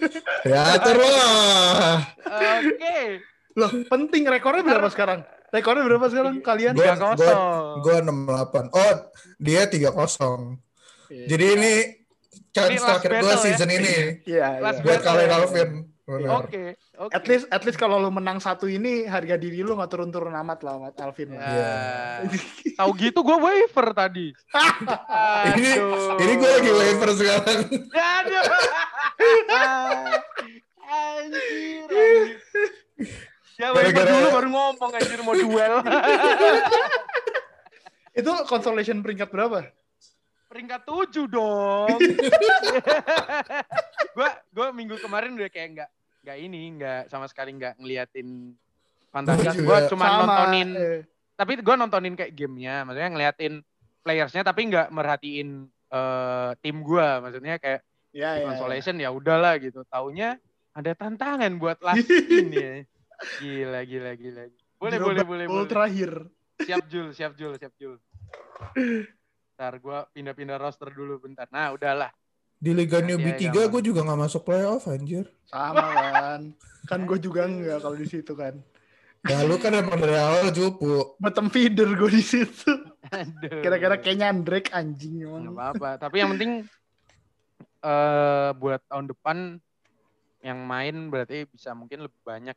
[0.52, 1.14] ya terus.
[2.22, 2.98] Oke.
[3.52, 5.20] Loh, penting rekornya berapa sekarang?
[5.50, 6.72] Rekornya berapa sekarang kalian?
[6.72, 7.38] Gua- Tiga kosong.
[7.80, 8.72] Gua 68.
[8.72, 8.94] Oh,
[9.36, 10.56] dia 30.
[11.12, 11.26] Iya.
[11.28, 11.72] Jadi ini
[12.48, 13.42] chance terakhir gue battle ya.
[13.42, 13.94] season ini
[14.24, 14.84] Iya, Last iya.
[14.86, 15.36] buat kalian ya.
[15.36, 15.70] Alvin.
[16.20, 17.12] Oke, oke.
[17.14, 20.60] At least at least kalau lu menang satu ini harga diri lu nggak turun-turun amat
[20.60, 21.32] lah Mat Alvin.
[21.32, 21.40] Ya.
[21.40, 21.48] lah.
[21.48, 21.74] Iya.
[22.80, 24.26] Tahu gitu gue waiver tadi.
[25.52, 25.70] Ini
[26.22, 27.60] ini gue lagi waiver sekarang.
[28.16, 28.44] Aduh.
[30.92, 32.36] anjir, anjir.
[33.56, 35.74] Ya waiver dulu baru ngomong anjir mau duel.
[38.12, 39.72] Itu consolation peringkat berapa?
[40.52, 41.96] Peringkat tujuh dong.
[44.12, 45.90] gua gua minggu kemarin udah kayak nggak
[46.22, 48.54] nggak ini nggak sama sekali nggak ngeliatin
[49.12, 49.76] Gua juga.
[49.92, 51.00] cuma Sama, nontonin eh,
[51.36, 53.54] tapi gue nontonin kayak gamenya, maksudnya ngeliatin
[54.06, 57.80] playersnya, tapi nggak merhatiin eh, tim gue, maksudnya kayak
[58.14, 58.46] ya, di ya, ya.
[58.46, 59.82] consolation ya udahlah gitu.
[59.90, 60.38] Taunya
[60.72, 62.72] ada tantangan buat last in ya.
[63.42, 64.42] Gila, gila, gila.
[64.78, 65.68] Boleh, Zero boleh, boleh, boleh.
[65.70, 66.10] terakhir.
[66.62, 67.98] Siap Jul, siap Jul, siap Jul.
[69.58, 71.46] Ntar gue pindah-pindah roster dulu bentar.
[71.50, 72.10] Nah, udahlah.
[72.62, 73.68] Di Liga Nanti Newbie aja 3 gampang.
[73.68, 75.26] gue juga gak masuk playoff anjir.
[75.44, 76.40] Sama kan.
[76.84, 78.54] Kan gue juga enggak kalau di situ kan.
[79.22, 81.14] Ya lu kan emang dari awal jupu.
[81.16, 82.70] Bottom feeder gue di situ.
[83.04, 83.60] Aduh.
[83.60, 85.46] Kira-kira kayaknya Drake anjing Nggak emang.
[85.52, 85.90] apa-apa.
[86.00, 86.52] Tapi yang penting
[87.82, 89.58] eh buat tahun depan
[90.40, 92.54] yang main berarti bisa mungkin lebih banyak.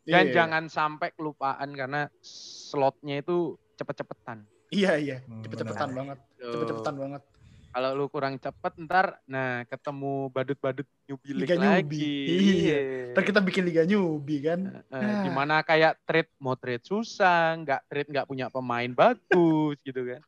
[0.00, 4.48] Dan Iya, jangan sampai kelupaan karena slotnya itu cepet-cepetan.
[4.70, 5.96] Iya iya, Hmm, cepet-cepetan benar.
[5.96, 6.18] banget.
[6.40, 7.22] Cepet-cepetan banget.
[7.70, 12.02] Kalau lu kurang cepet ntar, nah ketemu badut-badut newbie Liga league newbie.
[12.02, 12.10] lagi.
[12.26, 12.78] Iya.
[13.10, 14.60] Ntar kita bikin liga newbie kan.
[14.84, 15.22] Eh, Ah.
[15.22, 20.20] Gimana kayak trade mau trade susah, nggak trade nggak punya pemain bagus gitu kan.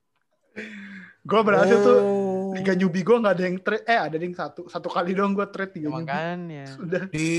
[1.21, 2.53] Gue berhasil tuh Oh.
[2.53, 3.85] liga newbie gue nggak ada yang trade.
[3.85, 6.65] Eh ada yang satu satu kali doang gue trade liga Ya, makanya.
[6.79, 7.03] Sudah.
[7.09, 7.31] Di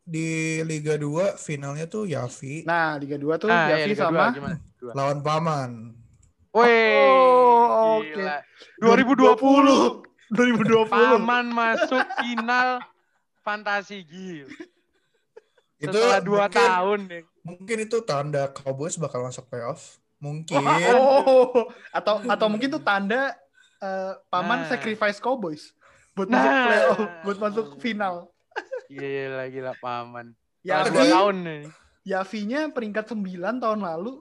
[0.00, 0.26] di
[0.60, 4.34] Liga 2 finalnya tuh Yavi Nah, Liga 2 tuh Nah, ya, Yavi Liga sama 2
[4.34, 4.56] gimana?
[4.74, 4.90] Dua.
[4.90, 5.70] lawan Paman.
[6.50, 8.10] Wih, Oh, oke.
[8.10, 8.36] gila.
[8.82, 10.90] 2020 2020.
[10.90, 12.82] Paman masuk final
[13.40, 14.50] fantasi gil.
[15.78, 17.22] Itu Setelah dua mungkin, tahun nih.
[17.40, 19.98] mungkin itu tanda Cowboys bakal masuk playoff.
[20.18, 20.58] Mungkin.
[20.92, 23.32] Oh, atau atau mungkin tuh tanda
[23.80, 24.68] eh, paman Nah.
[24.68, 25.70] sacrifice Cowboys
[26.12, 26.64] buat masuk Nah.
[26.66, 28.28] playoff, buat masuk final.
[28.90, 30.34] Gila, gila Paman.
[30.66, 31.62] Ya, tahun nih.
[32.02, 34.18] Yavinya peringkat 9 tahun lalu,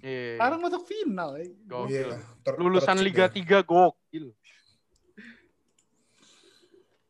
[0.00, 0.36] Iya.
[0.36, 1.30] sekarang masuk final.
[1.34, 1.44] ya.
[1.64, 2.08] Gokil.
[2.08, 3.58] Iya, ter- Lulusan Liga juga.
[3.58, 4.26] 3 gokil.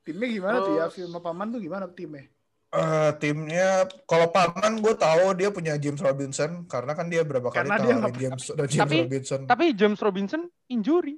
[0.02, 2.24] Timnya gimana tuh Yavi sama paman tuh gimana timnya?
[2.68, 3.68] Eh, timnya
[4.04, 7.84] kalau Paman gue tahu dia punya James Robinson karena kan dia berapa kali Karena dia
[7.86, 9.40] tawarin nggak- James dan James Tapi- Robinson.
[9.46, 11.16] Tapi James Robinson injury,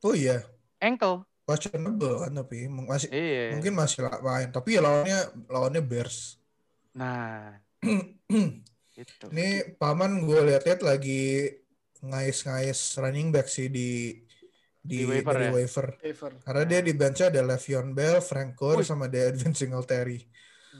[0.00, 0.40] oh iya,
[0.78, 1.28] ankle.
[1.44, 3.52] questionable kan tapi masih Iya.
[3.52, 4.48] mungkin masih main.
[4.50, 6.40] Tapi ya lawannya lawannya Bears.
[6.94, 7.60] Nah,
[9.04, 9.26] itu.
[9.30, 9.46] Ini
[9.76, 11.20] Paman gue lihat-lihat lagi
[12.04, 13.88] ngais-ngais running back sih di
[14.84, 15.52] di, Di waiver dari ya?
[15.56, 15.86] waiver.
[16.04, 16.32] Ever.
[16.44, 18.88] Karena dia di bench ada Le'Veon Bell, Frank Gore, Wih.
[18.90, 20.28] sama Devin Singletary.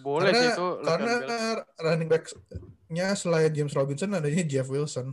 [0.05, 0.67] Boleh karena sih itu.
[0.85, 1.57] karena Bell.
[1.81, 5.09] running back-nya selain James Robinson adanya Jeff Wilson.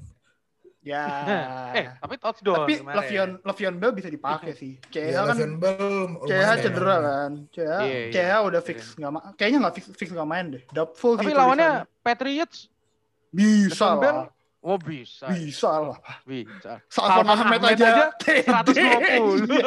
[0.82, 1.05] Ya.
[1.78, 2.74] eh, tapi touchdown Tapi.
[2.82, 4.82] Le'Veon Le'Veon Bell bisa dipakai sih.
[5.05, 5.88] Ya, CH kan Le'Veon Bell
[6.22, 7.03] CH lumayan cedera emang.
[7.07, 7.32] kan.
[7.53, 7.99] CH iya.
[8.12, 10.64] CH udah fix nggak ma- kayaknya nggak fix fix nggak main deh.
[10.74, 11.86] Doubtful Tapi sih lawannya.
[12.01, 12.57] Patriots
[13.32, 14.27] bisa lah.
[14.61, 15.25] Oh bisa.
[15.32, 15.97] Bisa lah.
[16.21, 16.77] Bisa.
[16.86, 18.45] Salvan Ahmed aja, TD.
[18.45, 19.57] 120.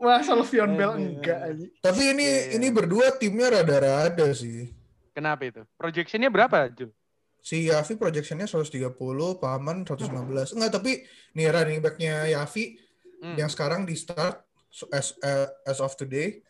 [0.00, 1.66] Masa Le'Veon Bell enggak aja.
[1.80, 2.56] Tapi ini Iya.
[2.56, 4.68] ini berdua timnya rada-rada sih.
[5.12, 5.62] Kenapa itu?
[5.76, 6.92] Projectionnya berapa, Jul?
[7.40, 8.92] Si Yavi projectionnya 130,
[9.34, 10.52] Paman 116.
[10.52, 11.00] Enggak, tapi
[11.32, 12.76] nih running back-nya Yavi
[13.20, 13.36] Hmm.
[13.36, 16.40] yang sekarang di start so- as eh, as of today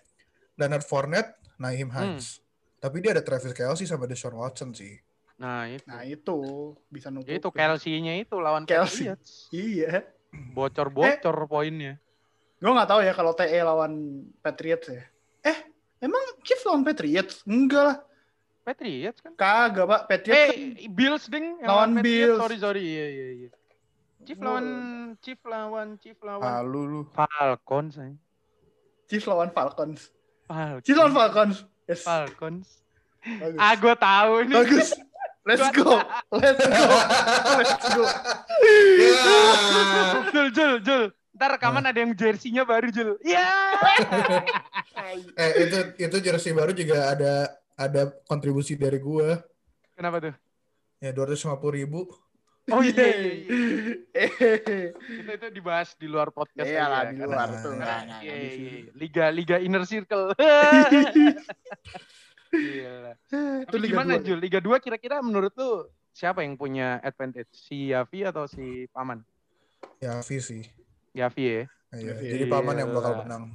[0.54, 2.18] Leonard Fournette, Naeem Hmm.
[2.18, 2.42] Hines.
[2.76, 4.98] Tapi dia ada Travis Kelce sama Deshaun Watson sih.
[5.40, 5.88] Nah, itu.
[5.88, 6.36] Nah itu
[6.86, 7.32] bisa nutup.
[7.32, 9.08] itu Kelsey-nya itu lawan Kelsey.
[9.08, 9.48] Patriots.
[9.48, 10.04] Iya.
[10.52, 11.96] Bocor-bocor poinnya.
[12.56, 13.92] Gue nggak tahu ya kalau TE lawan
[14.38, 15.00] Patriots ya.
[15.42, 15.58] Eh,
[15.98, 17.40] emang Chiefs lawan Patriots?
[17.42, 17.96] Enggak lah.
[18.60, 19.32] Patriots kan?
[19.32, 20.00] Kagak, Pak.
[20.06, 22.04] Patriots kan Eh, Bills ding Lawan Patriots.
[22.04, 22.38] Bills.
[22.38, 22.82] Sorry, sorry.
[22.84, 23.50] Iya, iya, iya.
[24.20, 24.66] Chief lawan
[25.18, 27.00] Chief lawan Chief lawan Halu lu.
[27.08, 27.96] Falcons.
[27.96, 28.12] eh.
[29.08, 30.12] Chiefs lawan Falcons.
[30.44, 30.84] Falcons.
[30.84, 31.56] Chiefs lawan Falcons.
[31.88, 32.04] Yes.
[32.04, 32.68] Falcons.
[33.20, 33.56] Bagus.
[33.56, 34.54] Ah, gue tahu nih.
[34.54, 34.88] Bagus.
[35.46, 35.96] Let's go.
[36.30, 36.84] Let's go.
[37.56, 38.04] Let's go.
[40.34, 41.02] Jul, Jul, Jul.
[41.32, 43.16] Ntar rekaman ada yang jersey-nya baru, Jul.
[43.24, 43.48] Iya.
[45.40, 47.32] eh itu itu jersey baru juga ada
[47.74, 49.40] ada kontribusi dari gua.
[49.96, 50.34] Kenapa tuh?
[51.00, 52.04] Ya 250 ribu.
[52.70, 53.96] Oh iya, iya, iya.
[55.10, 56.70] Itu, itu dibahas di luar podcast.
[56.70, 57.72] Iya lah, di karena- luar tuh.
[57.74, 58.70] nggak, Iya, iya, iya.
[58.94, 60.36] Liga Liga Inner Circle.
[62.50, 63.14] Gila.
[63.62, 64.26] Itu Tapi Liga gimana 2.
[64.26, 64.38] Jul?
[64.42, 67.54] Liga 2 kira-kira menurut lu siapa yang punya advantage?
[67.54, 69.22] Si Yavi atau si Paman?
[70.02, 70.66] Yavi sih.
[71.14, 71.62] Yavi ya.
[71.90, 72.26] Iya, Yavi.
[72.30, 73.50] jadi paman yang bakal menang.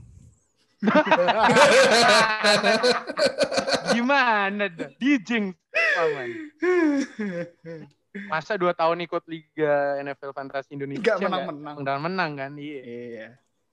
[3.95, 4.89] Gimana dah?
[4.99, 6.29] Dijing Paman.
[8.31, 11.75] Masa dua tahun ikut Liga NFL Fantasy Indonesia nggak menang-menang.
[11.79, 12.51] menang-menang kan?
[12.59, 12.81] Iya.
[12.83, 13.27] Iya.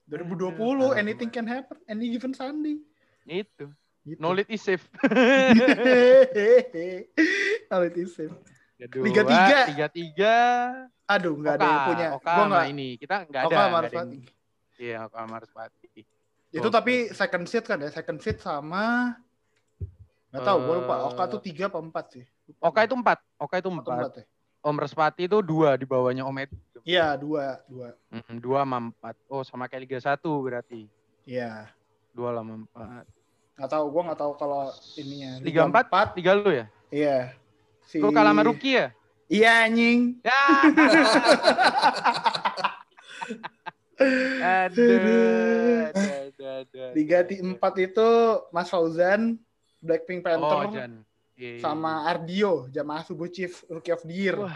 [0.07, 2.75] 2020 anything can happen any given Sunday.
[3.23, 3.71] Itu.
[4.03, 4.19] Gitu.
[4.19, 4.83] Knowledge is safe.
[7.69, 8.35] Knowledge is safe.
[8.77, 9.59] Liga Liga tiga.
[9.71, 10.35] Liga tiga.
[11.07, 12.07] Aduh, nggak ada yang punya.
[12.17, 12.65] Oka Gua nggak.
[12.73, 12.87] ini.
[12.99, 13.55] Kita nggak ada.
[13.55, 14.19] Oka Arfati.
[14.75, 15.87] Iya, Oka sama Arfati.
[16.53, 16.75] Itu Oke.
[16.75, 19.15] tapi second seat kan ya, second seat sama
[20.33, 20.95] nggak tahu, gue lupa.
[20.97, 22.25] Eh, Oka tuh tiga apa empat sih?
[22.49, 23.19] Lupa Oka itu empat.
[23.37, 23.85] Oka itu empat.
[23.87, 24.25] empat ya?
[24.63, 26.51] Om Respati itu dua di bawahnya Om Ed.
[26.83, 27.95] Iya dua, dua.
[28.07, 29.15] Mm, Dua sama empat.
[29.27, 30.87] Oh, sama kayak Liga satu berarti.
[31.23, 31.67] Iya.
[32.11, 33.03] Dua sama empat.
[33.53, 34.61] Nggak tahu, gue nggak tahu kalau
[34.97, 35.31] ininya.
[35.45, 36.65] Liga empat, Liga lu ya?
[36.89, 37.37] Iya.
[37.85, 38.01] Si...
[38.01, 38.87] Lu kalah sama Ruki ya?
[39.29, 40.17] Iya anjing.
[40.25, 40.33] Ya.
[44.67, 48.09] aduh, aduh, aduh, aduh, Liga empat itu
[48.49, 49.37] Mas Fauzan,
[49.79, 51.05] Blackpink Panther, Oh, Jan.
[51.33, 54.37] Iya, iya, sama Ardio, Jamaah Subuh Chief Rookie of the Year.
[54.37, 54.53] Wah.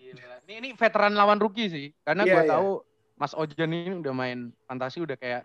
[0.00, 0.40] Gila.
[0.48, 1.92] Ini, ini veteran lawan rookie sih.
[2.00, 2.52] Karena Iya, gue iya.
[2.56, 2.80] tahu
[3.20, 5.44] Mas Ojan ini udah main fantasi udah kayak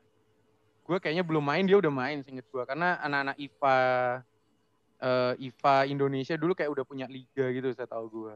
[0.89, 3.77] gue kayaknya belum main dia udah main singkat gue karena anak-anak IPA
[4.99, 8.33] eh, IPA Indonesia dulu kayak udah punya liga gitu saya tahu gue.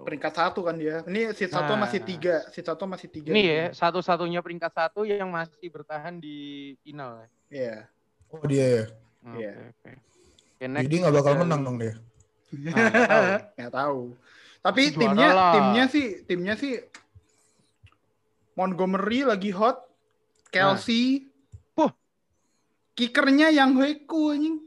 [0.00, 1.04] Peringkat satu kan dia.
[1.04, 1.84] Ini seat satu Nah.
[1.84, 2.46] masih tiga.
[2.48, 3.34] Seat satu masih tiga.
[3.34, 7.20] Ini ya satu-satunya peringkat satu yang masih bertahan di final.
[7.20, 7.28] ya.
[7.50, 7.76] Iya.
[8.30, 8.84] Oh dia ya.
[9.20, 9.52] Oke, Iya.
[9.60, 9.90] oke.
[10.56, 11.94] Oke, next Jadi nggak bakal menang dong dia.
[12.50, 13.24] Nah, nggak tahu.
[13.58, 14.00] Nggak tahu.
[14.60, 15.52] Tapi Juara timnya lah.
[15.52, 16.72] timnya sih timnya sih
[18.54, 19.84] Montgomery lagi hot,
[20.50, 21.30] Kelsey,
[21.72, 21.90] Puh.
[22.92, 24.58] Kikernya yang Heku anjing.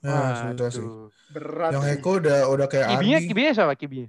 [0.00, 0.82] Nah, susah sih.
[1.30, 1.76] Berat.
[1.76, 1.84] Yang.
[1.86, 3.28] Heko udah udah kayak Kibinya, Ardi.
[3.28, 4.08] kibinya siapa kibinya?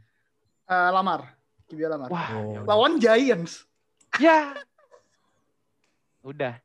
[0.65, 1.21] Eh, Lamar.
[1.67, 2.07] Kibia Lamar.
[2.07, 2.51] Wah, Oh.
[2.53, 2.59] ya.
[2.63, 3.67] Lawan Giants.
[4.17, 4.55] ya.
[6.21, 6.57] Udah.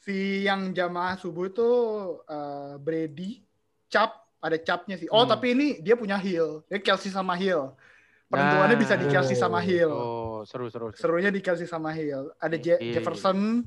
[0.00, 1.68] Si yang jamaah subuh itu
[2.24, 3.30] eh, Brady,
[3.86, 5.08] Cap, ada Capnya sih.
[5.08, 5.30] Oh, Hmm.
[5.30, 6.64] tapi ini dia punya Hill.
[6.66, 7.72] Dia Kelsey sama Hill.
[8.26, 8.80] Penentuannya Nah.
[8.80, 9.90] bisa di Kelsey sama Hill.
[9.90, 10.90] Oh, seru seru.
[10.90, 10.98] seru.
[10.98, 12.30] Serunya di Kelsey sama Hill.
[12.36, 12.94] Ada Je- Iya.
[12.96, 13.64] Jefferson.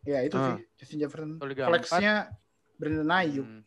[0.00, 0.56] Ya, itu Ah.
[0.56, 0.64] sih.
[0.76, 1.30] Justin Jefferson.
[1.36, 2.32] Flexnya
[2.74, 3.44] Brandon Ayuk.
[3.44, 3.62] Hmm,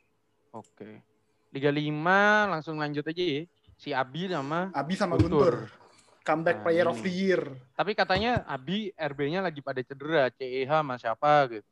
[0.51, 1.05] Oke.
[1.49, 2.17] Liga 5
[2.49, 3.41] langsung lanjut aja ya.
[3.75, 5.69] Si Abi sama Abi sama Guntur.
[5.69, 5.81] Guntur.
[6.23, 6.89] Comeback Nah, player ini.
[6.89, 7.41] of the year.
[7.73, 11.67] Tapi katanya Abi RB-nya lagi pada cedera, CEH sama siapa gitu.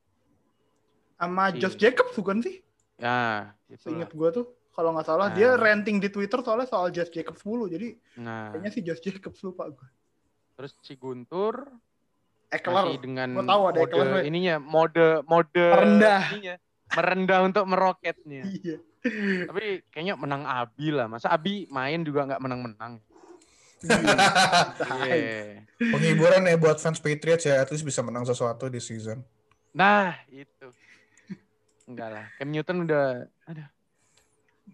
[1.16, 1.58] Sama Iya.
[1.58, 2.60] Josh Jacobs bukan sih?
[2.98, 3.90] Ya, gitu.
[3.90, 4.46] Seingat gue tuh.
[4.72, 5.36] Kalau nggak salah, Nah.
[5.36, 7.68] dia ranting di Twitter soalnya soal Josh Jacobs mulu.
[7.68, 9.88] Jadi Nah, kayaknya sih Josh Jacobs lupa gue.
[10.62, 11.66] Terus si Guntur
[12.54, 12.86] Eckler.
[12.86, 14.22] masih dengan Gua tahu ada mode Eckler.
[14.30, 16.22] ininya, mode mode Merendah.
[16.38, 16.56] ininya,
[16.94, 18.46] merendah untuk meroketnya.
[19.02, 19.50] Iya.
[19.50, 21.10] Tapi kayaknya menang Abi lah.
[21.10, 23.02] Masa Abi main juga nggak menang-menang.
[23.82, 24.06] Iya.
[25.10, 25.66] Iya.
[25.98, 29.26] Penghiburan ya buat fans Patriots ya, at least bisa menang sesuatu di season.
[29.74, 30.70] Nah, itu.
[31.90, 32.26] Enggak lah.
[32.38, 33.68] Cam Newton udah aduh.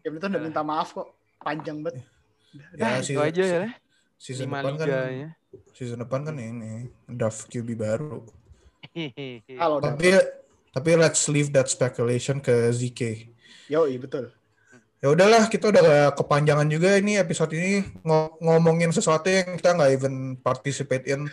[0.03, 1.07] Cam Newton udah minta maaf kok.
[1.39, 2.03] Panjang banget.
[2.75, 3.63] Ya, itu aja ya.
[4.17, 5.29] Season Lima depan kan liganya.
[5.73, 8.25] Season depan kan ini draft QB baru.
[9.45, 9.93] Kalau udah.
[9.93, 10.09] Tapi
[10.73, 13.29] tapi let's leave that speculation ke ZK.
[13.67, 14.29] Yo, iya betul.
[14.97, 19.91] Ya udahlah, kita udah kepanjangan juga ini episode ini ngo- ngomongin sesuatu yang kita nggak
[19.93, 21.29] even participate in.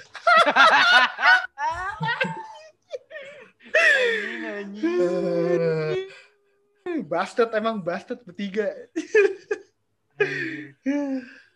[7.09, 8.68] Bastard emang bastard bertiga.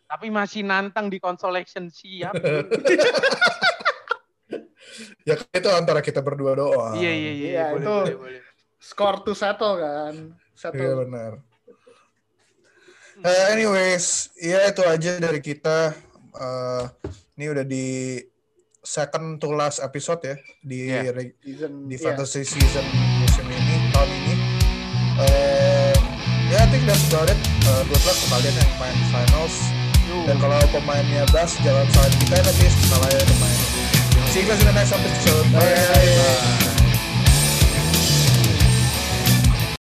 [0.09, 2.33] Tapi masih nantang di consolation siap.
[5.29, 6.97] ya itu antara kita berdua doang.
[6.97, 7.49] Iya iya iya.
[7.49, 7.93] Iya, boleh, itu.
[7.93, 8.41] boleh, boleh.
[8.81, 10.15] Score to settle kan.
[10.33, 10.97] Iya Settle.
[11.05, 11.33] benar.
[13.19, 15.93] Eh, anyways, ya itu aja dari kita.
[16.33, 16.85] Eh,
[17.37, 18.19] ini udah di
[18.79, 21.13] second to last episode ya di Iya.
[21.13, 22.05] reg- Season, di iya.
[22.09, 22.87] fantasy season
[23.21, 24.35] musim ini tahun ini.
[25.19, 25.95] Eh,
[26.49, 27.37] ya, I think that's about it.
[27.61, 29.57] Eh, good luck ke kalian yang main finals.
[30.09, 33.59] Dan kalau pemainnya Bas, jangan salahin kita tapi salahin pemain.
[34.33, 35.47] See you guys in the episode.
[35.53, 35.65] Bye.
[35.65, 36.68] Bye.